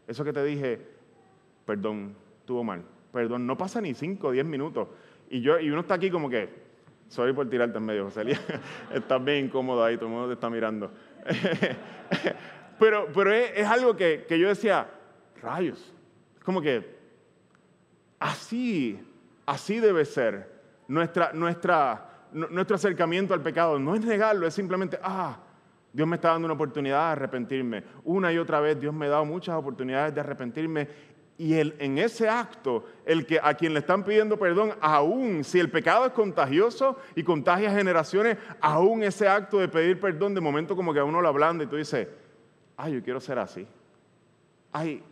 Eso 0.06 0.26
que 0.26 0.34
te 0.34 0.44
dije, 0.44 0.82
perdón, 1.66 2.14
estuvo 2.40 2.62
mal, 2.64 2.84
perdón, 3.14 3.48
no 3.48 3.58
pasa 3.58 3.80
ni 3.80 3.94
cinco 3.94 4.28
o 4.28 4.32
diez 4.32 4.46
minutos. 4.46 4.90
Y, 5.34 5.42
yo, 5.42 5.60
y 5.60 5.72
uno 5.72 5.82
está 5.82 5.96
aquí 5.96 6.12
como 6.12 6.30
que, 6.30 6.48
sorry 7.08 7.34
por 7.34 7.50
tirarte 7.50 7.80
en 7.80 7.84
medio, 7.84 8.04
José 8.04 8.22
estás 8.94 9.26
bien 9.26 9.46
incómodo 9.46 9.84
ahí, 9.84 9.96
todo 9.96 10.06
el 10.06 10.12
mundo 10.12 10.28
te 10.28 10.36
está 10.36 10.48
mirando. 10.48 10.92
pero 12.80 13.08
pero 13.12 13.34
es, 13.34 13.66
algo 13.66 13.96
que, 13.96 14.26
que, 14.30 14.38
yo 14.38 14.48
decía, 14.48 14.88
rayos, 15.42 15.92
como 16.46 16.62
que 16.62 16.88
así, 18.20 19.00
así 19.48 19.80
debe 19.80 20.06
ser 20.06 20.52
nuestra, 20.88 21.34
nuestra, 21.34 22.28
nuestro 22.32 22.76
acercamiento 22.76 23.34
al 23.34 23.42
pecado. 23.42 23.80
No 23.80 23.96
es 23.96 24.06
negarlo, 24.06 24.46
es 24.46 24.54
simplemente, 24.54 25.00
ah, 25.02 25.40
Dios 25.92 26.08
me 26.08 26.18
está 26.18 26.30
dando 26.30 26.46
una 26.46 26.54
oportunidad 26.54 27.08
de 27.08 27.12
arrepentirme. 27.14 27.84
Una 28.04 28.32
y 28.32 28.38
otra 28.38 28.60
vez 28.60 28.80
Dios 28.80 28.94
me 28.94 29.08
ha 29.08 29.10
dado 29.10 29.26
muchas 29.26 29.56
oportunidades 29.56 30.14
de 30.14 30.22
arrepentirme 30.22 30.88
Y 31.38 31.56
el, 31.56 31.76
en 31.80 31.98
ese 31.98 32.30
acto, 32.30 32.86
el 33.06 33.26
que, 33.26 33.40
a 33.42 33.56
quien 33.56 33.74
le 33.74 33.80
están 33.80 34.04
pidiendo 34.04 34.38
perdón, 34.38 34.74
aún 34.80 35.44
si 35.44 35.60
el 35.60 35.70
pecado 35.72 36.06
es 36.06 36.12
contagioso 36.12 36.98
y 37.16 37.24
contagia 37.24 37.72
generaciones, 37.72 38.38
aún 38.62 39.04
ese 39.04 39.28
acto 39.28 39.58
de 39.58 39.68
pedir 39.68 40.00
perdón, 40.00 40.36
de 40.36 40.42
momento 40.42 40.76
como 40.76 40.94
que 40.94 41.00
a 41.00 41.04
uno 41.04 41.22
lo 41.22 41.28
ablanda 41.28 41.64
y 41.64 41.68
tú 41.68 41.76
dices, 41.76 42.08
ay, 42.78 42.94
yo 42.94 43.04
quiero 43.04 43.20
ser 43.20 43.40
así. 43.40 43.66
Ay, 44.72 45.04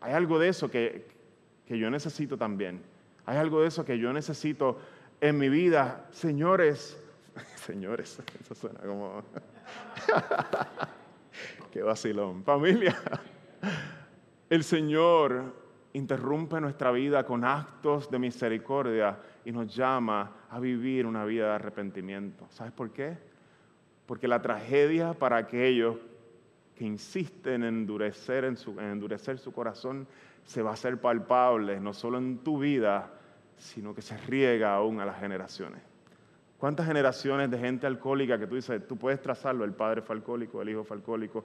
hay 0.00 0.12
algo 0.14 0.38
de 0.38 0.48
eso 0.48 0.70
que, 0.70 1.06
que 1.66 1.78
yo 1.78 1.90
necesito 1.90 2.36
también. 2.38 2.82
Hay 3.26 3.36
algo 3.36 3.60
de 3.60 3.68
eso 3.68 3.84
que 3.84 3.98
yo 3.98 4.12
necesito 4.12 4.78
en 5.20 5.38
mi 5.38 5.48
vida. 5.48 6.06
Señores, 6.12 6.98
señores, 7.66 8.18
eso 8.40 8.54
suena 8.54 8.80
como... 8.80 9.22
Qué 11.72 11.82
vacilón. 11.82 12.44
Familia, 12.44 13.00
el 14.52 14.64
Señor 14.64 15.44
interrumpe 15.94 16.60
nuestra 16.60 16.90
vida 16.90 17.24
con 17.24 17.42
actos 17.42 18.10
de 18.10 18.18
misericordia 18.18 19.18
y 19.46 19.50
nos 19.50 19.74
llama 19.74 20.30
a 20.50 20.60
vivir 20.60 21.06
una 21.06 21.24
vida 21.24 21.46
de 21.46 21.52
arrepentimiento. 21.54 22.46
¿Sabes 22.50 22.70
por 22.70 22.90
qué? 22.90 23.16
Porque 24.04 24.28
la 24.28 24.42
tragedia 24.42 25.14
para 25.14 25.38
aquellos 25.38 25.96
que 26.76 26.84
insisten 26.84 27.62
en 27.62 27.76
endurecer, 27.76 28.44
en, 28.44 28.58
su, 28.58 28.78
endurecer 28.78 29.38
su 29.38 29.54
corazón 29.54 30.06
se 30.44 30.60
va 30.60 30.68
a 30.68 30.74
hacer 30.74 31.00
palpable, 31.00 31.80
no 31.80 31.94
solo 31.94 32.18
en 32.18 32.36
tu 32.44 32.58
vida, 32.58 33.10
sino 33.56 33.94
que 33.94 34.02
se 34.02 34.18
riega 34.18 34.74
aún 34.74 35.00
a 35.00 35.06
las 35.06 35.18
generaciones. 35.18 35.80
¿Cuántas 36.58 36.86
generaciones 36.86 37.50
de 37.50 37.58
gente 37.58 37.86
alcohólica 37.86 38.38
que 38.38 38.46
tú 38.46 38.56
dices, 38.56 38.86
tú 38.86 38.98
puedes 38.98 39.22
trazarlo, 39.22 39.64
el 39.64 39.72
padre 39.72 40.02
fue 40.02 40.14
alcohólico, 40.14 40.60
el 40.60 40.68
hijo 40.68 40.84
fue 40.84 40.98
alcohólico, 40.98 41.42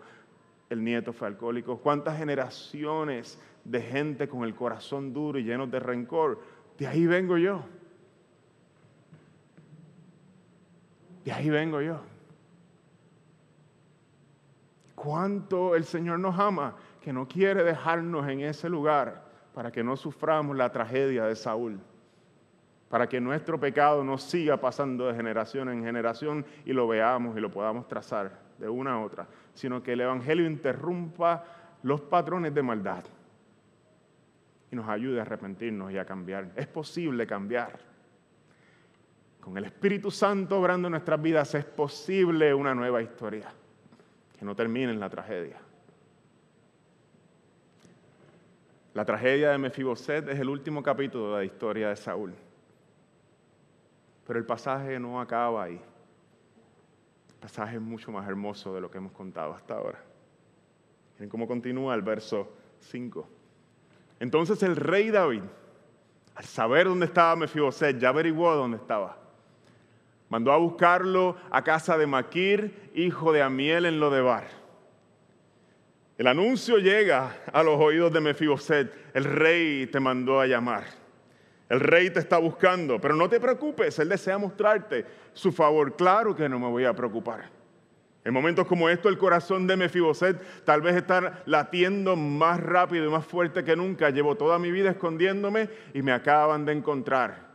el 0.69 0.84
nieto 0.84 1.13
fue 1.13 1.27
alcohólico? 1.27 1.77
¿Cuántas 1.77 2.17
generaciones 2.17 3.39
de 3.63 3.82
gente 3.82 4.27
con 4.27 4.43
el 4.43 4.56
corazón 4.56 5.13
duro 5.13 5.39
y 5.39 5.43
lleno 5.43 5.67
de 5.67 5.80
rencor? 5.80 6.41
De 6.77 6.88
ahí 6.88 7.06
vengo 7.06 7.38
yo. 7.38 7.63
De 11.23 11.32
ahí 11.32 11.49
vengo 11.49 11.82
yo. 11.82 12.01
¿Cuánto 14.95 15.75
el 15.75 15.86
Señor 15.86 16.19
nos 16.19 16.39
ama? 16.39 16.75
Que 17.01 17.13
no 17.13 17.27
quiere 17.27 17.63
dejarnos 17.63 18.27
en 18.27 18.41
ese 18.41 18.69
lugar 18.69 19.25
para 19.53 19.71
que 19.71 19.84
no 19.84 19.95
suframos 19.95 20.56
la 20.56 20.71
tragedia 20.71 21.25
de 21.25 21.36
Saúl 21.36 21.80
para 22.89 23.08
que 23.08 23.19
nuestro 23.19 23.60
pecado 23.60 24.03
no 24.03 24.17
siga 24.17 24.58
pasando 24.58 25.08
de 25.08 25.15
generación 25.15 25.69
en 25.69 25.84
generación 25.84 26.45
y 26.65 26.73
lo 26.73 26.88
veamos 26.88 27.38
y 27.38 27.41
lo 27.41 27.51
podamos 27.51 27.88
trazar 27.88 28.39
de 28.58 28.69
una 28.69 28.93
a 28.93 28.99
otra, 28.99 29.27
sino 29.57 29.81
que 29.81 29.93
el 29.93 30.01
Evangelio 30.01 30.45
interrumpa 30.45 31.43
los 31.81 31.99
patrones 32.01 32.53
de 32.53 32.61
maldad 32.61 33.03
y 34.71 34.75
nos 34.75 34.87
ayude 34.87 35.17
a 35.17 35.23
arrepentirnos 35.23 35.91
y 35.91 35.97
a 35.97 36.05
cambiar. 36.05 36.51
Es 36.55 36.67
posible 36.67 37.25
cambiar. 37.25 37.79
Con 39.41 39.57
el 39.57 39.65
Espíritu 39.65 40.11
Santo 40.11 40.59
obrando 40.59 40.89
en 40.89 40.91
nuestras 40.91 41.19
vidas 41.19 41.55
es 41.55 41.65
posible 41.65 42.53
una 42.53 42.75
nueva 42.75 43.01
historia 43.01 43.51
que 44.37 44.45
no 44.45 44.55
termine 44.55 44.91
en 44.91 44.99
la 44.99 45.09
tragedia. 45.09 45.57
La 48.93 49.05
tragedia 49.05 49.49
de 49.49 49.57
Mefiboset 49.57 50.27
es 50.29 50.39
el 50.39 50.49
último 50.49 50.83
capítulo 50.83 51.31
de 51.31 51.37
la 51.37 51.45
historia 51.45 51.89
de 51.89 51.95
Saúl. 51.95 52.35
Pero 54.27 54.37
el 54.37 54.45
pasaje 54.45 54.99
no 54.99 55.19
acaba 55.19 55.63
ahí. 55.63 55.81
Pasaje 57.39 57.80
mucho 57.80 58.12
más 58.12 58.28
hermoso 58.28 58.73
de 58.73 58.82
lo 58.82 58.89
que 58.89 58.97
hemos 58.97 59.12
contado 59.12 59.54
hasta 59.54 59.76
ahora. 59.76 60.04
Miren 61.15 61.30
cómo 61.30 61.47
continúa 61.47 61.95
el 61.95 62.02
verso 62.02 62.52
5. 62.80 63.28
Entonces 64.19 64.62
el 64.63 64.76
rey 64.76 65.12
David, 65.12 65.43
al 66.36 66.45
saber 66.45 66.88
dónde 66.88 67.06
estaba 67.06 67.36
Mefiboset, 67.36 68.00
ya 68.00 68.10
averiguó 68.10 68.54
dónde 68.56 68.78
estaba. 68.78 69.17
Mandó 70.30 70.52
a 70.52 70.58
buscarlo 70.58 71.38
a 71.50 71.63
casa 71.63 71.97
de 71.97 72.06
Maquir, 72.06 72.91
hijo 72.93 73.32
de 73.32 73.41
Amiel 73.41 73.86
en 73.86 74.00
Lodebar. 74.00 74.45
El 76.17 76.28
anuncio 76.28 76.78
llega 76.78 77.43
a 77.54 77.63
los 77.63 77.80
oídos 77.80 78.12
de 78.12 78.21
Mefiboset. 78.21 78.91
El 79.13 79.23
rey 79.23 79.88
te 79.88 80.00
mandó 80.00 80.39
a 80.39 80.47
llamar. 80.47 80.84
El 81.69 81.80
rey 81.82 82.10
te 82.10 82.19
está 82.19 82.38
buscando, 82.38 82.99
pero 82.99 83.15
no 83.15 83.27
te 83.27 83.39
preocupes, 83.39 83.99
Él 83.99 84.10
desea 84.10 84.38
mostrarte 84.38 85.06
su 85.34 85.51
favor. 85.51 85.95
Claro 85.95 86.36
que 86.36 86.47
no 86.47 86.60
me 86.60 86.67
voy 86.67 86.86
a 86.86 86.93
preocupar. 86.93 87.49
En 88.23 88.34
momentos 88.34 88.67
como 88.67 88.89
estos, 88.89 89.10
el 89.10 89.17
corazón 89.17 89.67
de 89.67 89.77
Mefiboset 89.77 90.65
tal 90.65 90.82
vez 90.82 90.95
está 90.97 91.43
latiendo 91.45 92.15
más 92.15 92.60
rápido 92.60 93.06
y 93.06 93.10
más 93.10 93.25
fuerte 93.25 93.63
que 93.63 93.75
nunca. 93.75 94.10
Llevo 94.10 94.36
toda 94.36 94.60
mi 94.60 94.71
vida 94.71 94.89
escondiéndome 94.89 95.69
y 95.93 96.01
me 96.01 96.12
acaban 96.12 96.65
de 96.65 96.73
encontrar, 96.73 97.47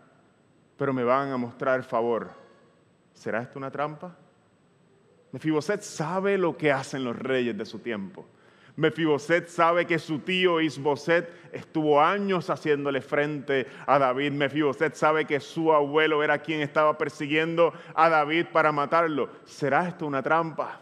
pero 0.79 0.95
me 0.95 1.05
van 1.05 1.31
a 1.31 1.37
mostrar 1.37 1.83
favor. 1.83 2.31
¿Será 3.13 3.43
esto 3.43 3.59
una 3.59 3.71
trampa? 3.71 4.17
Mefiboset 5.33 5.83
sabe 5.83 6.39
lo 6.39 6.57
que 6.57 6.73
hacen 6.73 7.05
los 7.05 7.19
reyes 7.19 7.57
de 7.57 7.67
su 7.67 7.79
tiempo. 7.79 8.27
Mefiboset 8.77 9.49
sabe 9.49 9.87
que 9.87 9.99
su 9.99 10.21
tío 10.21 10.61
Isboset 10.61 11.29
estuvo 11.53 12.01
años 12.01 12.49
haciéndole 12.49 13.03
frente 13.03 13.67
a 13.87 13.99
David. 13.99 14.33
Mefiboset 14.33 14.95
sabe 14.95 15.27
que 15.27 15.41
su 15.41 15.73
abuelo 15.73 16.23
era 16.23 16.39
quien 16.39 16.63
estaba 16.63 16.97
persiguiendo 16.97 17.73
a 17.95 18.09
David 18.09 18.47
para 18.51 18.73
matarlo. 18.73 19.29
¿Será 19.45 19.89
esto 19.89 20.07
una 20.07 20.23
trampa? 20.23 20.81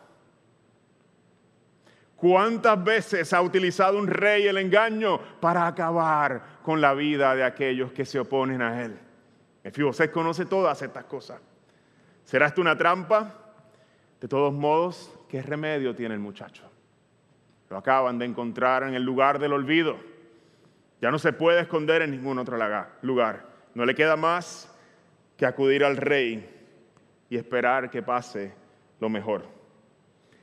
¿Cuántas 2.14 2.85
veces 2.85 3.33
ha 3.33 3.42
utilizado 3.42 3.98
un 3.98 4.07
rey 4.07 4.46
el 4.46 4.59
engaño 4.59 5.18
para 5.40 5.66
acabar 5.66 6.61
con 6.62 6.81
la 6.81 6.94
vida 6.94 7.35
de 7.35 7.42
aquellos 7.42 7.92
que 7.92 8.05
se 8.05 8.20
oponen 8.20 8.62
a 8.62 8.85
él? 8.85 8.96
Mefiboset 9.64 10.12
conoce 10.12 10.46
todas 10.46 10.81
estas 10.81 11.05
cosas. 11.05 11.40
¿Será 12.24 12.46
esto 12.46 12.61
una 12.61 12.76
trampa? 12.76 13.35
De 14.20 14.29
todos 14.29 14.53
modos, 14.53 15.12
¿qué 15.29 15.42
remedio 15.42 15.94
tiene 15.94 16.14
el 16.14 16.20
muchacho? 16.20 16.69
Lo 17.70 17.78
acaban 17.78 18.18
de 18.18 18.26
encontrar 18.26 18.83
en 18.83 18.94
el 18.94 19.04
lugar 19.04 19.38
del 19.38 19.52
olvido. 19.52 19.96
Ya 21.00 21.11
no 21.11 21.18
se 21.18 21.33
puede 21.33 21.61
esconder 21.61 22.02
en 22.02 22.11
ningún 22.11 22.38
otro 22.38 22.59
lugar. 23.02 23.46
No 23.74 23.87
le 23.87 23.94
queda 23.94 24.16
más 24.16 24.76
que 25.37 25.46
acudir 25.46 25.85
al 25.85 25.96
rey 25.96 26.46
y 27.30 27.37
esperar 27.37 27.88
que 27.88 28.02
pase 28.02 28.52
lo 28.98 29.09
mejor. 29.09 29.44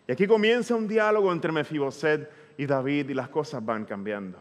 Y 0.08 0.14
aquí 0.14 0.26
comienza 0.26 0.74
un 0.74 0.88
diálogo 0.88 1.32
entre 1.34 1.52
Mefiboset 1.52 2.32
y 2.58 2.66
David 2.66 3.10
y 3.10 3.14
las 3.14 3.28
cosas 3.28 3.64
van 3.64 3.84
cambiando. 3.84 4.40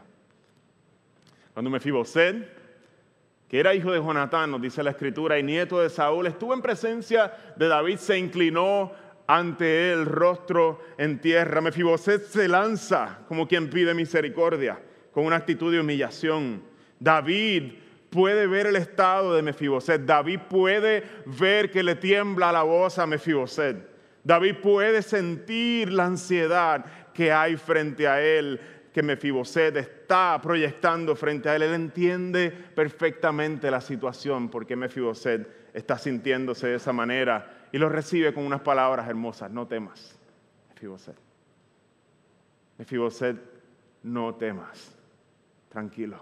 Cuando 1.53 1.69
Mefiboset, 1.69 2.47
que 3.49 3.59
era 3.59 3.75
hijo 3.75 3.91
de 3.91 3.99
Jonatán, 3.99 4.49
nos 4.49 4.61
dice 4.61 4.81
la 4.81 4.91
escritura, 4.91 5.37
y 5.37 5.43
nieto 5.43 5.81
de 5.81 5.89
Saúl, 5.89 6.25
estuvo 6.25 6.53
en 6.53 6.61
presencia 6.61 7.33
de 7.57 7.67
David, 7.67 7.97
se 7.97 8.17
inclinó 8.17 8.93
ante 9.27 9.91
él 9.91 10.05
rostro 10.05 10.79
en 10.97 11.19
tierra. 11.19 11.61
Mefiboset 11.61 12.23
se 12.23 12.47
lanza 12.47 13.19
como 13.27 13.47
quien 13.47 13.69
pide 13.69 13.93
misericordia, 13.93 14.79
con 15.11 15.25
una 15.25 15.35
actitud 15.35 15.71
de 15.71 15.81
humillación. 15.81 16.63
David 16.99 17.73
puede 18.09 18.47
ver 18.47 18.67
el 18.67 18.77
estado 18.77 19.35
de 19.35 19.41
Mefiboset. 19.41 20.03
David 20.05 20.39
puede 20.49 21.03
ver 21.25 21.69
que 21.69 21.83
le 21.83 21.95
tiembla 21.95 22.51
la 22.51 22.63
voz 22.63 22.97
a 22.97 23.05
Mefiboset. 23.05 23.77
David 24.23 24.55
puede 24.61 25.01
sentir 25.01 25.91
la 25.91 26.05
ansiedad 26.05 26.85
que 27.13 27.31
hay 27.31 27.55
frente 27.57 28.07
a 28.07 28.21
él, 28.21 28.59
que 28.93 29.03
Mefiboset 29.03 29.75
está 29.77 30.39
proyectando 30.41 31.15
frente 31.15 31.49
a 31.49 31.55
él. 31.55 31.63
Él 31.63 31.73
entiende 31.73 32.51
perfectamente 32.51 33.69
la 33.69 33.81
situación 33.81 34.49
porque 34.49 34.75
Mefiboset 34.75 35.69
está 35.73 35.97
sintiéndose 35.97 36.67
de 36.67 36.75
esa 36.75 36.93
manera 36.93 37.56
y 37.71 37.77
lo 37.77 37.89
recibe 37.89 38.33
con 38.33 38.45
unas 38.45 38.61
palabras 38.61 39.07
hermosas, 39.07 39.51
no 39.51 39.67
temas, 39.67 40.17
Mefiboset. 40.69 41.17
Mefiboset, 42.77 43.37
no 44.03 44.35
temas, 44.35 44.95
tranquilo. 45.69 46.19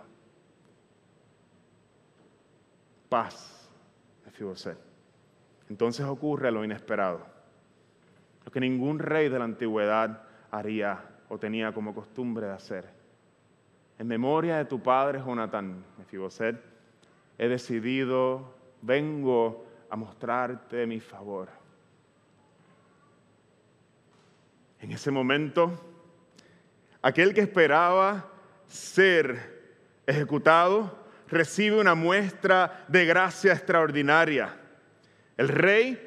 Paz, 3.09 3.69
Mefiboset. 4.25 4.77
Entonces 5.69 6.05
ocurre 6.05 6.51
lo 6.51 6.63
inesperado, 6.63 7.25
lo 8.45 8.51
que 8.51 8.59
ningún 8.59 8.99
rey 8.99 9.29
de 9.29 9.39
la 9.39 9.45
antigüedad 9.45 10.23
haría 10.51 11.03
o 11.29 11.37
tenía 11.37 11.73
como 11.73 11.93
costumbre 11.93 12.47
de 12.47 12.53
hacer. 12.53 12.89
En 13.97 14.07
memoria 14.07 14.57
de 14.57 14.65
tu 14.65 14.81
padre 14.81 15.19
Jonatán, 15.19 15.83
Mefiboset, 15.97 16.61
he 17.37 17.47
decidido, 17.47 18.53
vengo 18.81 19.65
a 19.89 19.95
mostrarte 19.95 20.85
mi 20.85 20.99
favor. 20.99 21.49
En 24.79 24.91
ese 24.91 25.11
momento, 25.11 25.71
aquel 27.01 27.33
que 27.33 27.41
esperaba 27.41 28.29
ser 28.67 30.01
ejecutado 30.05 31.05
recibe 31.27 31.79
una 31.79 31.95
muestra 31.95 32.85
de 32.87 33.05
gracia 33.05 33.53
extraordinaria. 33.53 34.55
El 35.37 35.47
rey 35.47 35.99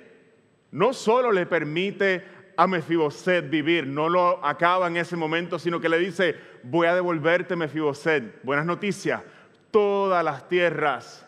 no 0.71 0.93
solo 0.93 1.33
le 1.33 1.47
permite 1.47 2.25
a 2.57 2.67
Mefiboset 2.67 3.49
vivir, 3.49 3.87
no 3.87 4.09
lo 4.09 4.45
acaba 4.45 4.89
en 4.89 4.97
ese 4.97 5.17
momento, 5.17 5.59
sino 5.59 5.81
que 5.81 5.89
le 5.89 5.99
dice, 5.99 6.37
voy 6.63 6.87
a 6.87 6.95
devolverte 6.95 7.57
Mefiboset. 7.57 8.43
Buenas 8.43 8.67
noticias, 8.67 9.23
todas 9.71 10.25
las 10.25 10.49
tierras 10.49 11.28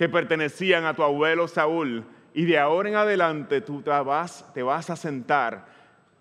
que 0.00 0.08
pertenecían 0.08 0.86
a 0.86 0.94
tu 0.94 1.02
abuelo 1.02 1.46
Saúl, 1.46 2.06
y 2.32 2.46
de 2.46 2.58
ahora 2.58 2.88
en 2.88 2.94
adelante 2.94 3.60
tú 3.60 3.82
te 3.82 3.90
vas, 3.90 4.50
te 4.54 4.62
vas 4.62 4.88
a 4.88 4.96
sentar 4.96 5.66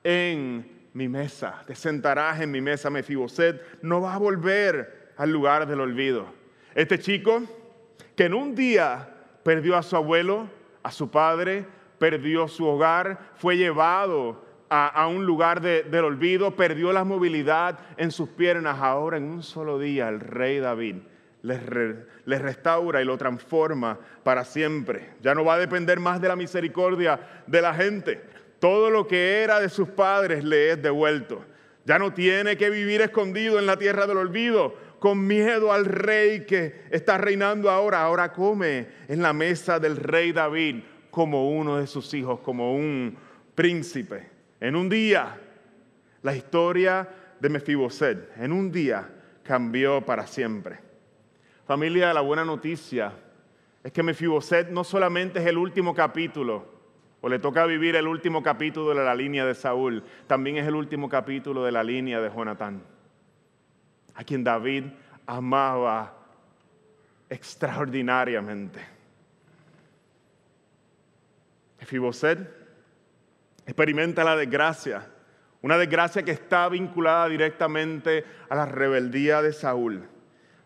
en 0.03 0.89
mi 0.91 1.07
mesa, 1.07 1.63
te 1.65 1.75
sentarás 1.75 2.41
en 2.41 2.51
mi 2.51 2.59
mesa, 2.59 2.89
Mefiboset, 2.89 3.81
no 3.81 4.01
vas 4.01 4.17
a 4.17 4.19
volver 4.19 5.13
al 5.15 5.31
lugar 5.31 5.65
del 5.65 5.79
olvido. 5.79 6.25
Este 6.75 6.99
chico 6.99 7.41
que 8.17 8.25
en 8.25 8.33
un 8.33 8.53
día 8.53 9.15
perdió 9.43 9.77
a 9.77 9.81
su 9.81 9.95
abuelo, 9.95 10.49
a 10.83 10.91
su 10.91 11.09
padre, 11.09 11.65
perdió 11.99 12.49
su 12.49 12.65
hogar, 12.65 13.31
fue 13.35 13.55
llevado 13.55 14.43
a, 14.69 15.07
un 15.07 15.25
lugar 15.25 15.61
del 15.61 16.03
olvido, 16.03 16.53
perdió 16.57 16.91
la 16.91 17.05
movilidad 17.05 17.79
en 17.95 18.11
sus 18.11 18.27
piernas. 18.27 18.79
Ahora 18.81 19.15
en 19.15 19.23
un 19.23 19.41
solo 19.41 19.79
día 19.79 20.09
el 20.09 20.19
rey 20.19 20.59
David 20.59 20.97
les, 21.41 22.41
restaura 22.41 23.01
y 23.01 23.05
lo 23.05 23.17
transforma 23.17 23.97
para 24.23 24.43
siempre. 24.43 25.11
Ya 25.21 25.33
no 25.33 25.45
va 25.45 25.55
a 25.55 25.59
depender 25.59 25.99
más 25.99 26.21
de 26.21 26.27
la 26.27 26.35
misericordia 26.35 27.43
de 27.47 27.61
la 27.61 27.73
gente. 27.73 28.21
Todo 28.59 28.89
lo 28.89 29.07
que 29.07 29.41
era 29.41 29.59
de 29.59 29.69
sus 29.69 29.89
padres 29.89 30.43
le 30.43 30.71
es 30.71 30.81
devuelto. 30.81 31.43
Ya 31.85 31.97
no 31.97 32.13
tiene 32.13 32.57
que 32.57 32.69
vivir 32.69 33.01
escondido 33.01 33.57
en 33.57 33.65
la 33.65 33.77
tierra 33.77 34.05
del 34.05 34.17
olvido, 34.17 34.75
con 34.99 35.25
miedo 35.25 35.71
al 35.71 35.85
rey 35.85 36.45
que 36.45 36.83
está 36.91 37.17
reinando 37.17 37.69
ahora. 37.69 38.01
Ahora 38.01 38.33
come 38.33 38.87
en 39.07 39.21
la 39.21 39.31
mesa 39.31 39.79
del 39.79 39.95
rey 39.95 40.33
David 40.33 40.81
como 41.09 41.49
uno 41.49 41.77
de 41.77 41.87
sus 41.87 42.13
hijos, 42.13 42.41
como 42.41 42.75
un 42.75 43.17
príncipe. 43.55 44.27
En 44.59 44.75
un 44.75 44.89
día, 44.89 45.37
la 46.21 46.35
historia 46.35 47.07
de 47.39 47.49
Mefiboset, 47.49 48.37
en 48.37 48.51
un 48.51 48.71
día 48.71 49.09
cambió 49.41 50.05
para 50.05 50.27
siempre. 50.27 50.88
Familia, 51.69 52.11
la 52.15 52.21
buena 52.21 52.43
noticia 52.43 53.13
es 53.83 53.91
que 53.91 54.01
Mefiboset 54.01 54.71
no 54.71 54.83
solamente 54.83 55.37
es 55.37 55.45
el 55.45 55.55
último 55.55 55.93
capítulo, 55.93 56.65
o 57.21 57.29
le 57.29 57.37
toca 57.37 57.63
vivir 57.67 57.95
el 57.95 58.07
último 58.07 58.41
capítulo 58.41 58.89
de 58.89 58.95
la 58.95 59.13
línea 59.13 59.45
de 59.45 59.53
Saúl, 59.53 60.03
también 60.25 60.57
es 60.57 60.65
el 60.65 60.73
último 60.73 61.07
capítulo 61.07 61.63
de 61.63 61.71
la 61.71 61.83
línea 61.83 62.21
de 62.21 62.31
Jonatán, 62.31 62.81
a 64.15 64.23
quien 64.23 64.43
David 64.43 64.85
amaba 65.27 66.17
extraordinariamente. 67.29 68.79
Fiboset 71.81 72.39
experimenta 73.67 74.23
la 74.23 74.35
desgracia, 74.35 75.07
una 75.61 75.77
desgracia 75.77 76.23
que 76.23 76.31
está 76.31 76.67
vinculada 76.67 77.27
directamente 77.27 78.25
a 78.49 78.55
la 78.55 78.65
rebeldía 78.65 79.43
de 79.43 79.53
Saúl. 79.53 80.09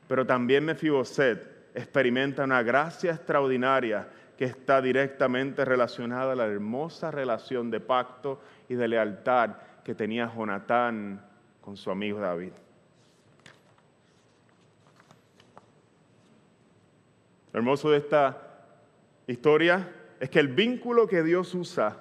Pero 0.07 0.25
también 0.25 0.65
Mefiboset 0.65 1.53
experimenta 1.73 2.43
una 2.43 2.61
gracia 2.61 3.11
extraordinaria 3.11 4.07
que 4.37 4.45
está 4.45 4.81
directamente 4.81 5.63
relacionada 5.63 6.33
a 6.33 6.35
la 6.35 6.45
hermosa 6.45 7.11
relación 7.11 7.69
de 7.71 7.79
pacto 7.79 8.41
y 8.67 8.75
de 8.75 8.87
lealtad 8.87 9.51
que 9.83 9.95
tenía 9.95 10.31
Jonatán 10.33 11.23
con 11.61 11.77
su 11.77 11.91
amigo 11.91 12.19
David. 12.19 12.51
Lo 17.51 17.59
hermoso 17.59 17.91
de 17.91 17.97
esta 17.97 18.37
historia 19.27 19.87
es 20.19 20.29
que 20.29 20.39
el 20.39 20.47
vínculo 20.47 21.07
que 21.07 21.21
Dios 21.21 21.53
usa 21.53 21.97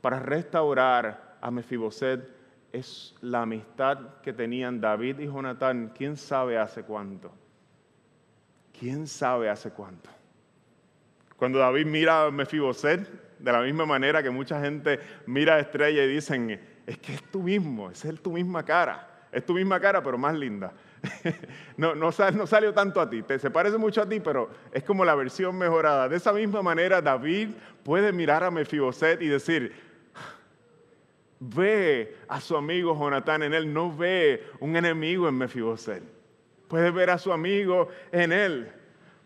para 0.00 0.18
restaurar 0.18 1.36
a 1.40 1.50
Mefiboset 1.50 2.39
es 2.72 3.14
la 3.20 3.42
amistad 3.42 4.20
que 4.22 4.32
tenían 4.32 4.80
David 4.80 5.18
y 5.18 5.26
Jonatán, 5.26 5.92
quién 5.96 6.16
sabe 6.16 6.58
hace 6.58 6.82
cuánto. 6.82 7.32
¿Quién 8.78 9.06
sabe 9.06 9.50
hace 9.50 9.70
cuánto? 9.70 10.08
Cuando 11.36 11.58
David 11.58 11.86
mira 11.86 12.26
a 12.26 12.30
Mefiboset, 12.30 13.38
de 13.38 13.52
la 13.52 13.62
misma 13.62 13.86
manera 13.86 14.22
que 14.22 14.30
mucha 14.30 14.60
gente 14.60 15.00
mira 15.26 15.54
a 15.56 15.60
Estrella 15.60 16.04
y 16.04 16.08
dicen, 16.08 16.60
es 16.86 16.98
que 16.98 17.14
es 17.14 17.22
tú 17.30 17.42
mismo, 17.42 17.90
es 17.90 18.02
tu 18.22 18.32
misma 18.32 18.64
cara, 18.64 19.26
es 19.32 19.44
tu 19.44 19.54
misma 19.54 19.80
cara, 19.80 20.02
pero 20.02 20.18
más 20.18 20.34
linda. 20.34 20.72
no, 21.78 21.94
no, 21.94 22.12
salió 22.12 22.74
tanto 22.74 23.00
a 23.00 23.08
ti, 23.08 23.24
se 23.38 23.50
parece 23.50 23.78
mucho 23.78 24.02
a 24.02 24.08
ti, 24.08 24.20
pero 24.20 24.50
es 24.72 24.84
como 24.84 25.04
la 25.04 25.14
versión 25.14 25.56
mejorada. 25.56 26.08
De 26.08 26.16
esa 26.16 26.32
misma 26.32 26.62
manera, 26.62 27.00
David 27.00 27.50
puede 27.82 28.12
mirar 28.12 28.44
a 28.44 28.50
Mefiboset 28.50 29.22
y 29.22 29.28
decir, 29.28 29.89
ve 31.40 32.16
a 32.28 32.40
su 32.40 32.56
amigo 32.56 32.96
Jonatán 32.96 33.42
en 33.42 33.54
él, 33.54 33.72
no 33.72 33.94
ve 33.94 34.44
un 34.60 34.76
enemigo 34.76 35.28
en 35.28 35.36
Mefiboset. 35.36 36.02
Puede 36.68 36.90
ver 36.90 37.10
a 37.10 37.18
su 37.18 37.32
amigo 37.32 37.88
en 38.12 38.30
él. 38.30 38.70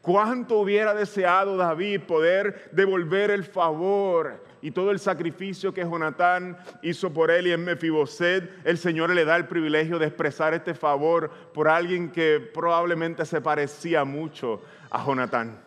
¿Cuánto 0.00 0.58
hubiera 0.58 0.94
deseado 0.94 1.56
David 1.56 2.02
poder 2.02 2.70
devolver 2.72 3.30
el 3.30 3.42
favor 3.42 4.42
y 4.60 4.70
todo 4.70 4.90
el 4.90 4.98
sacrificio 4.98 5.74
que 5.74 5.82
Jonatán 5.82 6.56
hizo 6.82 7.12
por 7.12 7.30
él 7.30 7.46
y 7.46 7.52
en 7.52 7.64
Mefiboset, 7.64 8.50
el 8.64 8.78
Señor 8.78 9.10
le 9.10 9.24
da 9.24 9.36
el 9.36 9.46
privilegio 9.46 9.98
de 9.98 10.06
expresar 10.06 10.54
este 10.54 10.74
favor 10.74 11.30
por 11.52 11.68
alguien 11.68 12.10
que 12.10 12.40
probablemente 12.52 13.26
se 13.26 13.40
parecía 13.40 14.04
mucho 14.04 14.62
a 14.90 15.04
Jonatán. 15.04 15.58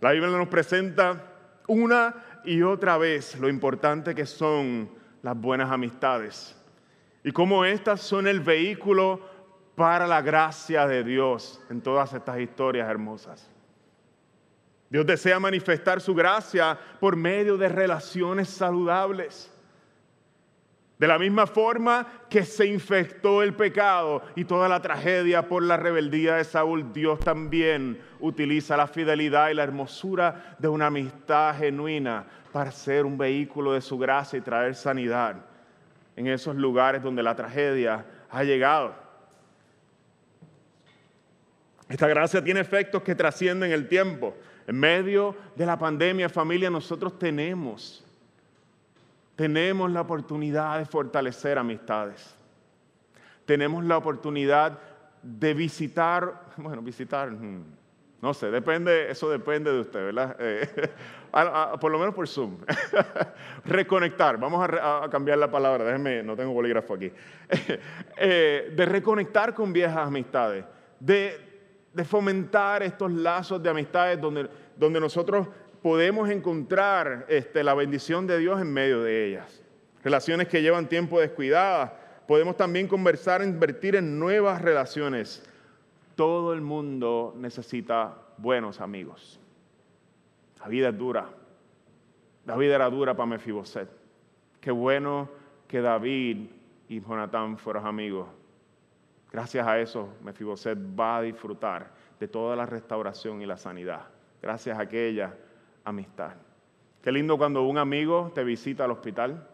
La 0.00 0.12
Biblia 0.12 0.36
nos 0.36 0.48
presenta 0.48 1.32
una 1.68 2.14
y 2.44 2.62
otra 2.62 2.98
vez 2.98 3.38
lo 3.38 3.48
importante 3.48 4.14
que 4.14 4.26
son 4.26 5.01
las 5.22 5.40
buenas 5.40 5.70
amistades 5.70 6.56
y 7.24 7.30
cómo 7.30 7.64
estas 7.64 8.00
son 8.00 8.26
el 8.26 8.40
vehículo 8.40 9.20
para 9.76 10.06
la 10.06 10.20
gracia 10.20 10.86
de 10.86 11.04
Dios 11.04 11.60
en 11.70 11.80
todas 11.80 12.12
estas 12.12 12.40
historias 12.40 12.88
hermosas. 12.88 13.48
Dios 14.90 15.06
desea 15.06 15.38
manifestar 15.40 16.00
su 16.00 16.14
gracia 16.14 16.78
por 17.00 17.16
medio 17.16 17.56
de 17.56 17.68
relaciones 17.68 18.48
saludables. 18.48 19.51
De 21.02 21.08
la 21.08 21.18
misma 21.18 21.48
forma 21.48 22.06
que 22.30 22.44
se 22.44 22.64
infectó 22.64 23.42
el 23.42 23.54
pecado 23.54 24.22
y 24.36 24.44
toda 24.44 24.68
la 24.68 24.80
tragedia 24.80 25.48
por 25.48 25.64
la 25.64 25.76
rebeldía 25.76 26.36
de 26.36 26.44
Saúl, 26.44 26.92
Dios 26.92 27.18
también 27.18 28.00
utiliza 28.20 28.76
la 28.76 28.86
fidelidad 28.86 29.50
y 29.50 29.54
la 29.54 29.64
hermosura 29.64 30.54
de 30.60 30.68
una 30.68 30.86
amistad 30.86 31.58
genuina 31.58 32.24
para 32.52 32.70
ser 32.70 33.04
un 33.04 33.18
vehículo 33.18 33.72
de 33.72 33.80
su 33.80 33.98
gracia 33.98 34.38
y 34.38 34.42
traer 34.42 34.76
sanidad 34.76 35.44
en 36.14 36.28
esos 36.28 36.54
lugares 36.54 37.02
donde 37.02 37.24
la 37.24 37.34
tragedia 37.34 38.06
ha 38.30 38.44
llegado. 38.44 38.94
Esta 41.88 42.06
gracia 42.06 42.44
tiene 42.44 42.60
efectos 42.60 43.02
que 43.02 43.16
trascienden 43.16 43.72
el 43.72 43.88
tiempo. 43.88 44.36
En 44.68 44.78
medio 44.78 45.34
de 45.56 45.66
la 45.66 45.76
pandemia, 45.76 46.28
familia, 46.28 46.70
nosotros 46.70 47.18
tenemos, 47.18 48.01
tenemos 49.42 49.90
la 49.90 50.02
oportunidad 50.02 50.78
de 50.78 50.84
fortalecer 50.84 51.58
amistades. 51.58 52.32
Tenemos 53.44 53.82
la 53.82 53.96
oportunidad 53.96 54.78
de 55.20 55.52
visitar, 55.52 56.44
bueno, 56.58 56.80
visitar, 56.80 57.28
hmm, 57.28 57.64
no 58.20 58.34
sé, 58.34 58.52
depende, 58.52 59.10
eso 59.10 59.28
depende 59.28 59.72
de 59.72 59.80
usted, 59.80 60.04
¿verdad? 60.04 60.36
Eh, 61.34 61.78
por 61.80 61.90
lo 61.90 61.98
menos 61.98 62.14
por 62.14 62.28
Zoom. 62.28 62.58
reconectar, 63.64 64.38
vamos 64.38 64.64
a, 64.64 65.08
cambiar 65.10 65.38
la 65.38 65.50
palabra, 65.50 65.82
déjenme, 65.82 66.22
no 66.22 66.36
tengo 66.36 66.52
bolígrafo 66.52 66.94
aquí. 66.94 67.10
Eh, 68.16 68.72
de 68.76 68.86
reconectar 68.86 69.54
con 69.54 69.72
viejas 69.72 70.06
amistades, 70.06 70.64
de 71.00 71.52
de 71.92 72.04
fomentar 72.04 72.82
estos 72.82 73.10
lazos 73.12 73.62
de 73.62 73.68
amistades 73.68 74.20
donde, 74.20 74.48
donde 74.76 75.00
nosotros 75.00 75.48
podemos 75.82 76.30
encontrar 76.30 77.26
este, 77.28 77.64
la 77.64 77.74
bendición 77.74 78.26
de 78.26 78.38
Dios 78.38 78.60
en 78.60 78.72
medio 78.72 79.02
de 79.02 79.26
ellas. 79.26 79.62
Relaciones 80.02 80.48
que 80.48 80.62
llevan 80.62 80.88
tiempo 80.88 81.20
descuidadas. 81.20 81.92
Podemos 82.26 82.56
también 82.56 82.86
conversar, 82.86 83.42
invertir 83.42 83.96
en 83.96 84.18
nuevas 84.18 84.62
relaciones. 84.62 85.44
Todo 86.14 86.52
el 86.52 86.60
mundo 86.60 87.34
necesita 87.36 88.16
buenos 88.38 88.80
amigos. 88.80 89.40
La 90.60 90.68
vida 90.68 90.90
es 90.90 90.98
dura. 90.98 91.28
La 92.46 92.56
vida 92.56 92.76
era 92.76 92.88
dura 92.88 93.14
para 93.14 93.26
Mefiboset. 93.26 93.88
Qué 94.60 94.70
bueno 94.70 95.28
que 95.66 95.80
David 95.80 96.46
y 96.88 97.00
Jonatán 97.00 97.58
fueron 97.58 97.86
amigos. 97.86 98.28
Gracias 99.30 99.66
a 99.66 99.80
eso, 99.80 100.10
Mefiboset 100.22 100.78
va 100.78 101.18
a 101.18 101.22
disfrutar 101.22 101.90
de 102.20 102.28
toda 102.28 102.54
la 102.54 102.66
restauración 102.66 103.42
y 103.42 103.46
la 103.46 103.56
sanidad. 103.56 104.02
Gracias 104.40 104.78
a 104.78 104.82
aquella 104.82 105.34
amistad. 105.84 106.34
Qué 107.02 107.10
lindo 107.10 107.36
cuando 107.36 107.62
un 107.62 107.78
amigo 107.78 108.30
te 108.34 108.44
visita 108.44 108.84
al 108.84 108.92
hospital. 108.92 109.48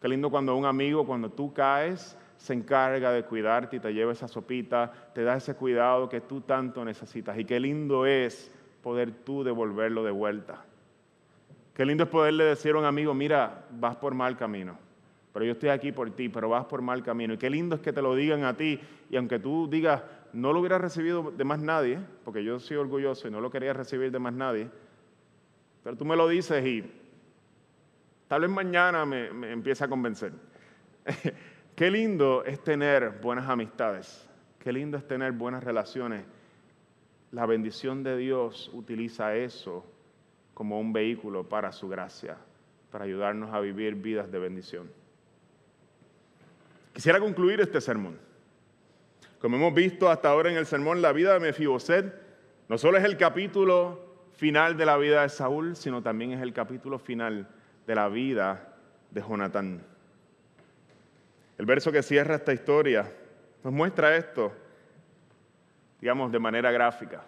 Qué 0.00 0.08
lindo 0.08 0.30
cuando 0.30 0.56
un 0.56 0.64
amigo, 0.64 1.06
cuando 1.06 1.30
tú 1.30 1.52
caes, 1.52 2.18
se 2.36 2.54
encarga 2.54 3.12
de 3.12 3.24
cuidarte 3.24 3.76
y 3.76 3.80
te 3.80 3.94
lleva 3.94 4.12
esa 4.12 4.26
sopita, 4.26 4.90
te 5.14 5.22
da 5.22 5.36
ese 5.36 5.54
cuidado 5.54 6.08
que 6.08 6.20
tú 6.20 6.40
tanto 6.40 6.84
necesitas. 6.84 7.38
Y 7.38 7.44
qué 7.44 7.60
lindo 7.60 8.04
es 8.04 8.50
poder 8.82 9.12
tú 9.12 9.44
devolverlo 9.44 10.02
de 10.02 10.10
vuelta. 10.10 10.64
Qué 11.74 11.86
lindo 11.86 12.04
es 12.04 12.10
poderle 12.10 12.44
decir 12.44 12.74
a 12.74 12.78
un 12.78 12.84
amigo, 12.84 13.14
mira, 13.14 13.64
vas 13.70 13.96
por 13.96 14.14
mal 14.14 14.36
camino, 14.36 14.76
pero 15.32 15.44
yo 15.44 15.52
estoy 15.52 15.70
aquí 15.70 15.92
por 15.92 16.10
ti, 16.10 16.28
pero 16.28 16.48
vas 16.48 16.66
por 16.66 16.82
mal 16.82 17.02
camino. 17.02 17.34
Y 17.34 17.38
qué 17.38 17.48
lindo 17.48 17.76
es 17.76 17.80
que 17.80 17.92
te 17.92 18.02
lo 18.02 18.14
digan 18.14 18.44
a 18.44 18.56
ti, 18.56 18.80
y 19.08 19.16
aunque 19.16 19.38
tú 19.38 19.68
digas, 19.70 20.02
no 20.32 20.52
lo 20.52 20.60
hubiera 20.60 20.78
recibido 20.78 21.30
de 21.30 21.44
más 21.44 21.60
nadie, 21.60 21.98
porque 22.24 22.42
yo 22.44 22.58
soy 22.58 22.76
orgulloso 22.76 23.28
y 23.28 23.30
no 23.30 23.40
lo 23.40 23.50
quería 23.50 23.72
recibir 23.72 24.10
de 24.10 24.18
más 24.18 24.34
nadie, 24.34 24.68
pero 25.82 25.96
tú 25.96 26.04
me 26.04 26.16
lo 26.16 26.28
dices 26.28 26.64
y 26.64 26.84
tal 28.28 28.42
vez 28.42 28.50
mañana 28.50 29.04
me, 29.04 29.32
me 29.32 29.52
empieza 29.52 29.86
a 29.86 29.88
convencer. 29.88 30.32
qué 31.76 31.90
lindo 31.90 32.44
es 32.44 32.62
tener 32.62 33.20
buenas 33.20 33.48
amistades, 33.48 34.28
qué 34.58 34.72
lindo 34.72 34.96
es 34.96 35.06
tener 35.06 35.32
buenas 35.32 35.64
relaciones. 35.64 36.24
La 37.30 37.46
bendición 37.46 38.02
de 38.02 38.16
Dios 38.16 38.70
utiliza 38.74 39.34
eso 39.34 39.84
como 40.54 40.78
un 40.78 40.92
vehículo 40.92 41.48
para 41.48 41.72
su 41.72 41.88
gracia, 41.88 42.36
para 42.90 43.04
ayudarnos 43.04 43.52
a 43.52 43.60
vivir 43.60 43.94
vidas 43.94 44.30
de 44.30 44.38
bendición. 44.38 44.90
Quisiera 46.92 47.18
concluir 47.18 47.60
este 47.60 47.80
sermón. 47.80 48.18
Como 49.40 49.56
hemos 49.56 49.74
visto 49.74 50.10
hasta 50.10 50.28
ahora 50.28 50.50
en 50.50 50.56
el 50.56 50.66
sermón, 50.66 51.00
la 51.00 51.12
vida 51.12 51.32
de 51.32 51.40
Mefiboset 51.40 52.14
no 52.68 52.78
solo 52.78 52.98
es 52.98 53.04
el 53.04 53.16
capítulo 53.16 54.11
final 54.42 54.76
de 54.76 54.84
la 54.84 54.96
vida 54.96 55.22
de 55.22 55.28
Saúl, 55.28 55.76
sino 55.76 56.02
también 56.02 56.32
es 56.32 56.42
el 56.42 56.52
capítulo 56.52 56.98
final 56.98 57.46
de 57.86 57.94
la 57.94 58.08
vida 58.08 58.74
de 59.12 59.22
Jonatán. 59.22 59.80
El 61.56 61.64
verso 61.64 61.92
que 61.92 62.02
cierra 62.02 62.34
esta 62.34 62.52
historia 62.52 63.08
nos 63.62 63.72
muestra 63.72 64.16
esto, 64.16 64.52
digamos, 66.00 66.32
de 66.32 66.40
manera 66.40 66.72
gráfica. 66.72 67.22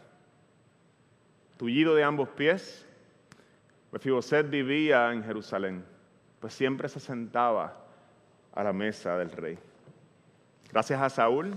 Tullido 1.57 1.95
de 1.95 2.03
ambos 2.03 2.31
pies, 2.31 2.85
Mefiboset 3.93 4.51
vivía 4.51 5.13
en 5.13 5.23
Jerusalén, 5.23 5.85
pues 6.41 6.53
siempre 6.53 6.89
se 6.89 6.99
sentaba 6.99 7.77
a 8.53 8.65
la 8.65 8.73
mesa 8.73 9.17
del 9.19 9.31
rey. 9.31 9.57
Gracias 10.73 11.01
a 11.01 11.09
Saúl, 11.09 11.55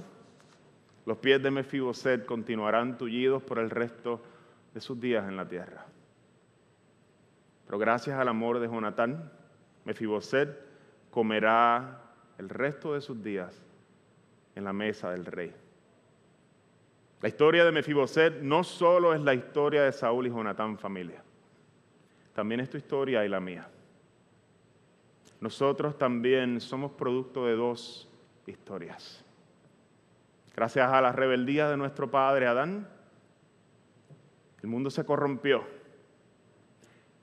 los 1.08 1.18
pies 1.18 1.42
de 1.42 1.50
Mefiboset 1.50 2.28
continuarán 2.28 2.96
tullidos 3.00 3.42
por 3.42 3.58
el 3.58 3.72
resto 3.72 4.18
de 4.18 4.37
sus 4.82 5.00
días 5.00 5.28
en 5.28 5.36
la 5.36 5.48
tierra. 5.48 5.86
Pero 7.66 7.78
gracias 7.78 8.18
al 8.18 8.28
amor 8.28 8.60
de 8.60 8.68
Jonatán, 8.68 9.32
Mefiboset 9.86 10.50
comerá 11.12 12.02
el 12.38 12.50
resto 12.50 12.94
de 12.94 13.02
sus 13.02 13.22
días 13.22 13.62
en 14.56 14.64
la 14.64 14.74
mesa 14.74 15.12
del 15.12 15.26
rey. 15.26 15.54
La 17.22 17.30
historia 17.30 17.66
de 17.66 17.72
Mefiboset 17.72 18.42
no 18.42 18.64
solo 18.64 19.14
es 19.14 19.22
la 19.22 19.34
historia 19.34 19.84
de 19.84 19.92
Saúl 19.92 20.28
y 20.28 20.30
Jonatán 20.30 20.78
familia 20.78 21.24
también 22.38 22.60
es 22.60 22.70
tu 22.70 22.78
historia 22.78 23.26
y 23.26 23.30
la 23.30 23.40
mía. 23.40 23.68
Nosotros 25.42 25.98
también 25.98 26.62
somos 26.62 26.92
producto 26.92 27.48
de 27.48 27.56
dos 27.56 28.08
historias. 28.46 29.26
Gracias 30.56 30.88
a 30.88 31.02
la 31.02 31.12
rebeldía 31.12 31.68
de 31.68 31.78
nuestro 31.78 32.12
padre 32.12 32.46
Adán, 32.46 32.88
el 34.68 34.72
mundo 34.72 34.90
se 34.90 35.06
corrompió. 35.06 35.64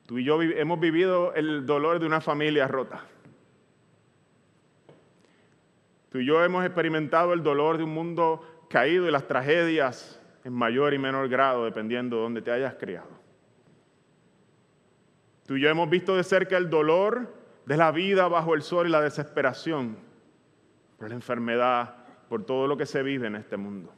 Tú 0.07 0.19
y 0.19 0.25
yo 0.25 0.41
hemos 0.41 0.81
vivido 0.81 1.35
el 1.35 1.67
dolor 1.67 1.99
de 1.99 2.07
una 2.07 2.23
familia 2.23 2.67
rota. 2.67 3.05
Tú 6.09 6.21
y 6.21 6.27
yo 6.27 6.43
hemos 6.43 6.65
experimentado 6.65 7.35
el 7.35 7.43
dolor 7.43 7.77
de 7.77 7.85
un 7.85 7.93
mundo 7.93 8.67
caído 8.71 9.07
y 9.07 9.11
las 9.11 9.27
tragedias 9.27 10.23
en 10.43 10.55
mayor 10.55 10.95
y 10.95 10.99
menor 10.99 11.29
grado, 11.29 11.67
dependiendo 11.67 12.17
de 12.17 12.23
dónde 12.23 12.41
te 12.41 12.51
hayas 12.51 12.77
criado. 12.77 13.11
Tú 15.47 15.57
y 15.57 15.61
yo 15.61 15.69
hemos 15.69 15.91
visto 15.91 16.17
de 16.17 16.25
cerca 16.25 16.57
el 16.57 16.71
dolor 16.71 17.35
de 17.67 17.77
la 17.77 17.91
vida 17.93 18.27
bajo 18.29 18.55
el 18.55 18.63
sol 18.63 18.87
y 18.87 18.91
la 18.91 19.03
desesperación 19.03 19.99
por 20.97 21.11
la 21.11 21.15
enfermedad, 21.15 21.97
por 22.31 22.47
todo 22.47 22.67
lo 22.67 22.79
que 22.79 22.87
se 22.87 23.03
vive 23.03 23.27
en 23.27 23.37
este 23.37 23.59
mundo. 23.59 23.93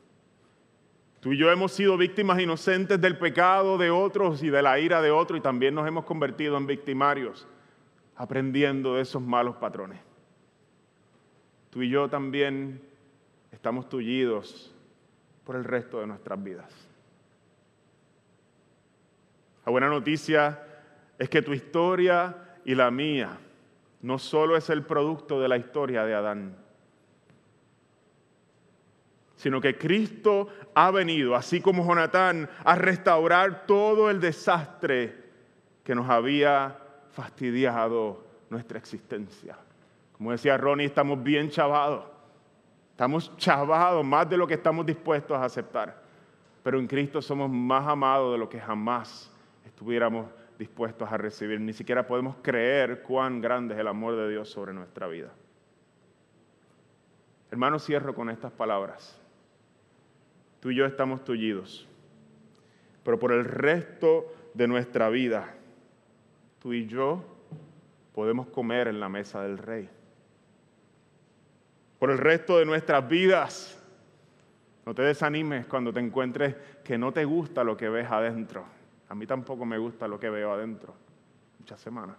Tú 1.27 1.33
y 1.33 1.39
yo 1.39 1.51
hemos 1.51 1.73
sido 1.73 1.97
víctimas 1.97 2.39
inocentes 2.39 3.01
del 3.01 3.19
pecado 3.19 3.79
de 3.79 3.91
otros 3.91 4.45
y 4.45 4.49
de 4.49 4.63
la 4.63 4.79
ira 4.79 5.03
de 5.03 5.11
otros 5.11 5.41
y 5.41 5.43
también 5.43 5.75
nos 5.75 5.89
hemos 5.89 6.05
convertido 6.05 6.57
en 6.57 6.69
victimarios 6.69 7.49
aprendiendo 8.15 8.95
de 8.95 9.03
esos 9.03 9.21
malos 9.21 9.57
patrones. 9.57 9.99
Tú 11.71 11.83
y 11.83 11.91
yo 11.91 12.09
también 12.09 12.81
estamos 13.51 13.89
tullidos 13.89 14.73
por 15.43 15.57
el 15.57 15.65
resto 15.65 15.99
de 15.99 16.07
nuestras 16.07 16.41
vidas. 16.41 16.73
La 19.65 19.73
buena 19.73 19.89
noticia 19.89 20.63
es 21.19 21.29
que 21.29 21.43
tu 21.43 21.55
historia 21.55 22.37
y 22.65 22.77
la 22.77 22.93
mía 22.93 23.37
no 24.01 24.21
solo 24.21 24.57
es 24.57 24.71
el 24.71 24.85
producto 24.85 25.41
de 25.41 25.49
la 25.49 25.57
historia 25.57 26.05
de 26.05 26.15
Adán, 26.15 26.66
sino 29.37 29.61
que 29.61 29.77
Cristo 29.77 30.49
ha 30.75 30.91
venido, 30.91 31.37
así 31.37 31.61
como 31.61 31.87
Jonatán, 31.87 32.49
a 32.65 32.75
restaurar 32.75 33.67
todo 33.67 34.11
el 34.11 34.21
desastre 34.21 35.15
que 35.85 35.95
nos 35.95 36.09
había 36.09 36.79
fastidiado 37.13 38.25
nuestra 38.51 38.79
existencia. 38.79 39.57
Como 40.17 40.33
decía 40.33 40.57
Ronnie, 40.57 40.87
estamos 40.87 41.23
bien 41.23 41.51
chavados. 41.51 42.05
Estamos 42.91 43.37
chavados 43.37 44.05
más 44.05 44.29
de 44.29 44.39
lo 44.39 44.47
que 44.47 44.55
estamos 44.55 44.87
dispuestos 44.87 45.37
a 45.37 45.45
aceptar. 45.45 46.03
Pero 46.63 46.79
en 46.79 46.87
Cristo 46.87 47.21
somos 47.21 47.51
más 47.51 47.87
amados 47.87 48.33
de 48.33 48.39
lo 48.39 48.49
que 48.49 48.59
jamás 48.59 49.31
estuviéramos 49.67 50.27
dispuestos 50.59 51.11
a 51.13 51.19
recibir. 51.19 51.61
Ni 51.61 51.75
siquiera 51.75 52.07
podemos 52.07 52.37
creer 52.41 53.03
cuán 53.03 53.43
grande 53.43 53.75
es 53.75 53.81
el 53.81 53.87
amor 53.87 54.17
de 54.17 54.31
Dios 54.31 54.49
sobre 54.49 54.73
nuestra 54.73 55.07
vida. 55.07 55.29
Hermano, 57.51 57.79
cierro 57.79 58.15
con 58.15 58.31
estas 58.31 58.51
palabras. 58.51 59.21
Tú 60.67 60.73
y 60.73 60.75
yo 60.75 60.85
estamos 60.85 61.23
tullidos, 61.23 61.87
pero 63.05 63.21
por 63.21 63.31
el 63.31 63.45
resto 63.45 64.35
de 64.53 64.67
nuestra 64.67 65.09
vida, 65.11 65.55
tú 66.59 66.73
y 66.73 66.89
yo 66.89 67.25
podemos 68.13 68.49
comer 68.49 68.89
en 68.89 68.99
la 68.99 69.09
mesa 69.09 69.45
del 69.45 69.59
rey. 69.59 69.89
Por 72.01 72.11
el 72.11 72.19
resto 72.19 72.59
de 72.59 72.65
nuestras 72.65 73.09
vidas, 73.09 73.81
no 74.85 74.93
te 74.93 75.03
desanimes 75.03 75.67
cuando 75.67 75.93
te 75.93 76.01
encuentres 76.01 76.57
que 76.83 76.99
no 76.99 77.13
te 77.13 77.25
gusta 77.25 77.63
lo 77.63 77.77
que 77.77 77.89
ves 77.89 78.11
adentro. 78.11 78.65
A 79.09 79.15
mí 79.15 79.25
tampoco 79.25 79.65
me 79.65 79.79
gusta 79.79 80.09
lo 80.09 80.19
que 80.19 80.31
veo 80.31 80.51
adentro. 80.51 80.97
Muchas 81.61 81.81
semanas. 81.81 82.17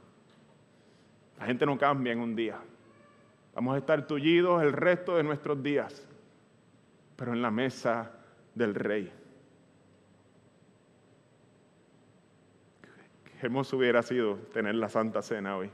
La 1.37 1.47
gente 1.47 1.65
no 1.65 1.77
cambia 1.77 2.13
en 2.13 2.19
un 2.21 2.33
día. 2.33 2.57
Vamos 3.53 3.75
a 3.75 3.79
estar 3.79 4.07
tullidos 4.07 4.63
el 4.63 4.71
resto 4.71 5.17
de 5.17 5.23
nuestros 5.23 5.61
días, 5.61 6.07
pero 7.17 7.33
en 7.33 7.41
la 7.41 7.51
mesa 7.51 8.13
del 8.57 8.75
rey. 8.75 9.11
Qué 13.23 13.45
hermoso 13.45 13.77
hubiera 13.77 14.01
sido 14.01 14.35
tener 14.51 14.75
la 14.75 14.89
Santa 14.89 15.21
Cena 15.21 15.57
hoy, 15.57 15.69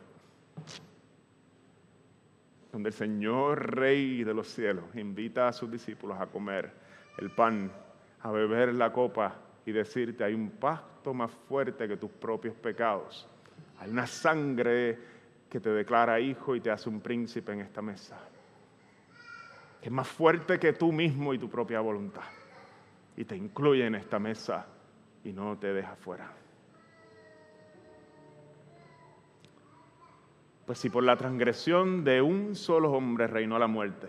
donde 2.72 2.90
el 2.90 2.94
Señor 2.94 3.78
Rey 3.78 4.24
de 4.24 4.34
los 4.34 4.50
cielos 4.50 4.84
invita 4.96 5.48
a 5.48 5.54
sus 5.54 5.72
discípulos 5.72 6.20
a 6.20 6.28
comer 6.28 6.72
el 7.20 7.32
pan, 7.32 7.72
a 8.22 8.32
beber 8.32 8.74
la 8.74 8.92
copa 8.92 9.36
y 9.66 9.72
decirte, 9.72 10.24
hay 10.24 10.34
un 10.34 10.50
pacto 10.50 11.14
más 11.14 11.32
fuerte 11.32 11.88
que 11.88 11.96
tus 11.96 12.12
propios 12.12 12.56
pecados. 12.56 13.28
Hay 13.80 13.90
una 13.90 14.08
sangre 14.08 15.00
que 15.50 15.60
te 15.60 15.70
declara 15.70 16.20
hijo 16.20 16.56
y 16.56 16.60
te 16.62 16.72
hace 16.72 16.90
un 16.90 17.00
príncipe 17.00 17.54
en 17.54 17.62
esta 17.62 17.82
mesa. 17.82 18.18
Que 19.80 19.88
es 19.88 19.92
más 19.92 20.08
fuerte 20.08 20.60
que 20.60 20.74
tú 20.74 20.92
mismo 20.92 21.34
y 21.34 21.38
tu 21.38 21.50
propia 21.50 21.80
voluntad. 21.80 22.24
Y 23.16 23.26
te 23.26 23.36
incluye 23.36 23.86
en 23.86 23.96
esta 23.96 24.20
mesa 24.20 24.66
y 25.24 25.32
no 25.32 25.58
te 25.58 25.74
deja 25.74 25.96
fuera. 25.96 26.32
Pues 30.66 30.80
si 30.80 30.90
por 30.90 31.04
la 31.04 31.18
transgresión 31.18 32.04
de 32.04 32.22
un 32.22 32.56
solo 32.56 32.92
hombre 32.92 33.28
reinó 33.28 33.60
la 33.60 33.68
muerte, 33.68 34.08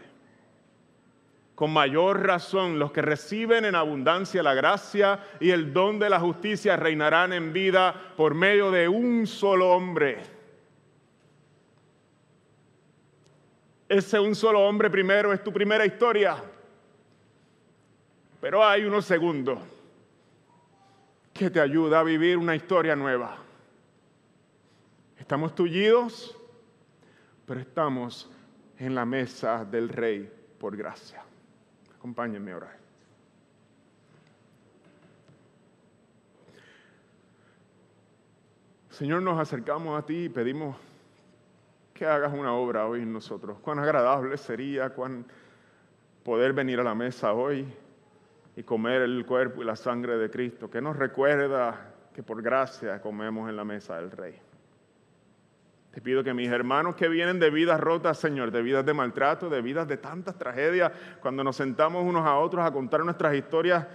con 1.54 1.72
mayor 1.72 2.26
razón 2.26 2.78
los 2.78 2.90
que 2.90 3.02
reciben 3.02 3.64
en 3.64 3.74
abundancia 3.74 4.42
la 4.42 4.54
gracia 4.54 5.20
y 5.40 5.50
el 5.50 5.72
don 5.72 5.98
de 5.98 6.10
la 6.10 6.18
justicia 6.18 6.76
reinarán 6.76 7.32
en 7.32 7.52
vida 7.52 8.12
por 8.16 8.34
medio 8.34 8.70
de 8.70 8.88
un 8.88 9.26
solo 9.26 9.70
hombre. 9.70 10.18
Ese 13.88 14.18
un 14.18 14.34
solo 14.34 14.66
hombre 14.66 14.90
primero 14.90 15.32
es 15.32 15.44
tu 15.44 15.52
primera 15.52 15.86
historia, 15.86 16.42
pero 18.44 18.62
hay 18.62 18.84
uno 18.84 19.00
segundo 19.00 19.58
que 21.32 21.48
te 21.48 21.58
ayuda 21.58 22.00
a 22.00 22.02
vivir 22.02 22.36
una 22.36 22.54
historia 22.54 22.94
nueva. 22.94 23.38
Estamos 25.16 25.54
tullidos, 25.54 26.36
pero 27.46 27.60
estamos 27.60 28.30
en 28.76 28.94
la 28.94 29.06
mesa 29.06 29.64
del 29.64 29.88
rey 29.88 30.30
por 30.58 30.76
gracia. 30.76 31.22
Acompáñenme 31.96 32.52
a 32.52 32.56
orar. 32.58 32.78
Señor, 38.90 39.22
nos 39.22 39.40
acercamos 39.40 39.98
a 39.98 40.04
ti 40.04 40.24
y 40.24 40.28
pedimos 40.28 40.76
que 41.94 42.04
hagas 42.04 42.34
una 42.34 42.52
obra 42.52 42.86
hoy 42.86 43.00
en 43.00 43.10
nosotros. 43.10 43.56
Cuán 43.60 43.78
agradable 43.78 44.36
sería, 44.36 44.90
cuán 44.90 45.24
poder 46.22 46.52
venir 46.52 46.78
a 46.78 46.84
la 46.84 46.94
mesa 46.94 47.32
hoy 47.32 47.66
y 48.56 48.62
comer 48.62 49.02
el 49.02 49.24
cuerpo 49.26 49.62
y 49.62 49.64
la 49.64 49.76
sangre 49.76 50.16
de 50.16 50.30
Cristo, 50.30 50.70
que 50.70 50.80
nos 50.80 50.96
recuerda 50.96 51.92
que 52.14 52.22
por 52.22 52.40
gracia 52.42 53.00
comemos 53.00 53.48
en 53.48 53.56
la 53.56 53.64
mesa 53.64 53.96
del 53.96 54.10
Rey. 54.10 54.38
Te 55.90 56.00
pido 56.00 56.24
que 56.24 56.34
mis 56.34 56.48
hermanos 56.48 56.96
que 56.96 57.08
vienen 57.08 57.38
de 57.38 57.50
vidas 57.50 57.80
rotas, 57.80 58.18
Señor, 58.18 58.50
de 58.50 58.62
vidas 58.62 58.84
de 58.84 58.94
maltrato, 58.94 59.48
de 59.48 59.62
vidas 59.62 59.86
de 59.86 59.96
tantas 59.96 60.36
tragedias, 60.36 60.90
cuando 61.20 61.44
nos 61.44 61.56
sentamos 61.56 62.04
unos 62.04 62.26
a 62.26 62.36
otros 62.36 62.64
a 62.64 62.72
contar 62.72 63.04
nuestras 63.04 63.34
historias, 63.34 63.86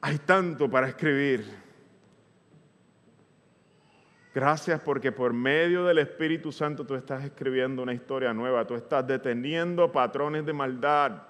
hay 0.00 0.18
tanto 0.18 0.70
para 0.70 0.88
escribir. 0.88 1.44
Gracias 4.34 4.80
porque 4.80 5.12
por 5.12 5.32
medio 5.32 5.84
del 5.84 5.98
Espíritu 5.98 6.52
Santo 6.52 6.86
tú 6.86 6.94
estás 6.94 7.24
escribiendo 7.24 7.82
una 7.82 7.92
historia 7.92 8.32
nueva, 8.32 8.66
tú 8.66 8.74
estás 8.74 9.06
deteniendo 9.06 9.90
patrones 9.90 10.46
de 10.46 10.52
maldad 10.52 11.27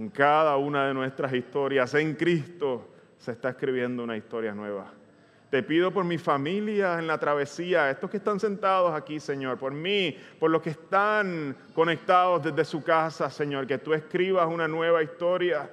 en 0.00 0.08
cada 0.08 0.56
una 0.56 0.86
de 0.86 0.94
nuestras 0.94 1.30
historias. 1.34 1.92
En 1.92 2.14
Cristo 2.14 2.88
se 3.18 3.32
está 3.32 3.50
escribiendo 3.50 4.02
una 4.02 4.16
historia 4.16 4.54
nueva. 4.54 4.90
Te 5.50 5.62
pido 5.62 5.92
por 5.92 6.06
mi 6.06 6.16
familia 6.16 6.98
en 6.98 7.06
la 7.06 7.18
travesía, 7.18 7.90
estos 7.90 8.08
que 8.08 8.16
están 8.16 8.40
sentados 8.40 8.94
aquí, 8.94 9.20
Señor, 9.20 9.58
por 9.58 9.74
mí, 9.74 10.16
por 10.38 10.50
los 10.50 10.62
que 10.62 10.70
están 10.70 11.54
conectados 11.74 12.42
desde 12.42 12.64
su 12.64 12.82
casa, 12.82 13.28
Señor, 13.28 13.66
que 13.66 13.76
tú 13.76 13.92
escribas 13.92 14.48
una 14.48 14.66
nueva 14.66 15.02
historia, 15.02 15.68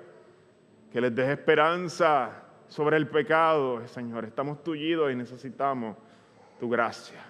que 0.92 1.00
les 1.00 1.16
des 1.16 1.30
esperanza 1.30 2.44
sobre 2.68 2.98
el 2.98 3.08
pecado, 3.08 3.88
Señor. 3.88 4.26
Estamos 4.26 4.62
tullidos 4.62 5.10
y 5.10 5.16
necesitamos 5.16 5.96
tu 6.60 6.70
gracia. 6.70 7.27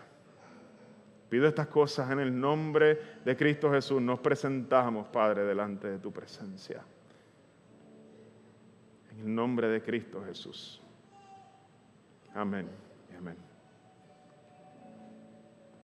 Pido 1.30 1.47
estas 1.47 1.67
cosas 1.67 2.09
en 2.11 2.19
el 2.19 2.39
nombre 2.39 2.99
de 3.25 3.36
Cristo 3.36 3.71
Jesús. 3.71 4.01
Nos 4.01 4.19
presentamos, 4.19 5.07
Padre, 5.07 5.43
delante 5.43 5.89
de 5.89 5.99
tu 5.99 6.11
presencia. 6.11 6.82
En 9.11 9.19
el 9.19 9.36
nombre 9.36 9.67
de 9.67 9.82
Cristo 9.82 10.23
Jesús. 10.25 10.82
Amén. 12.34 12.86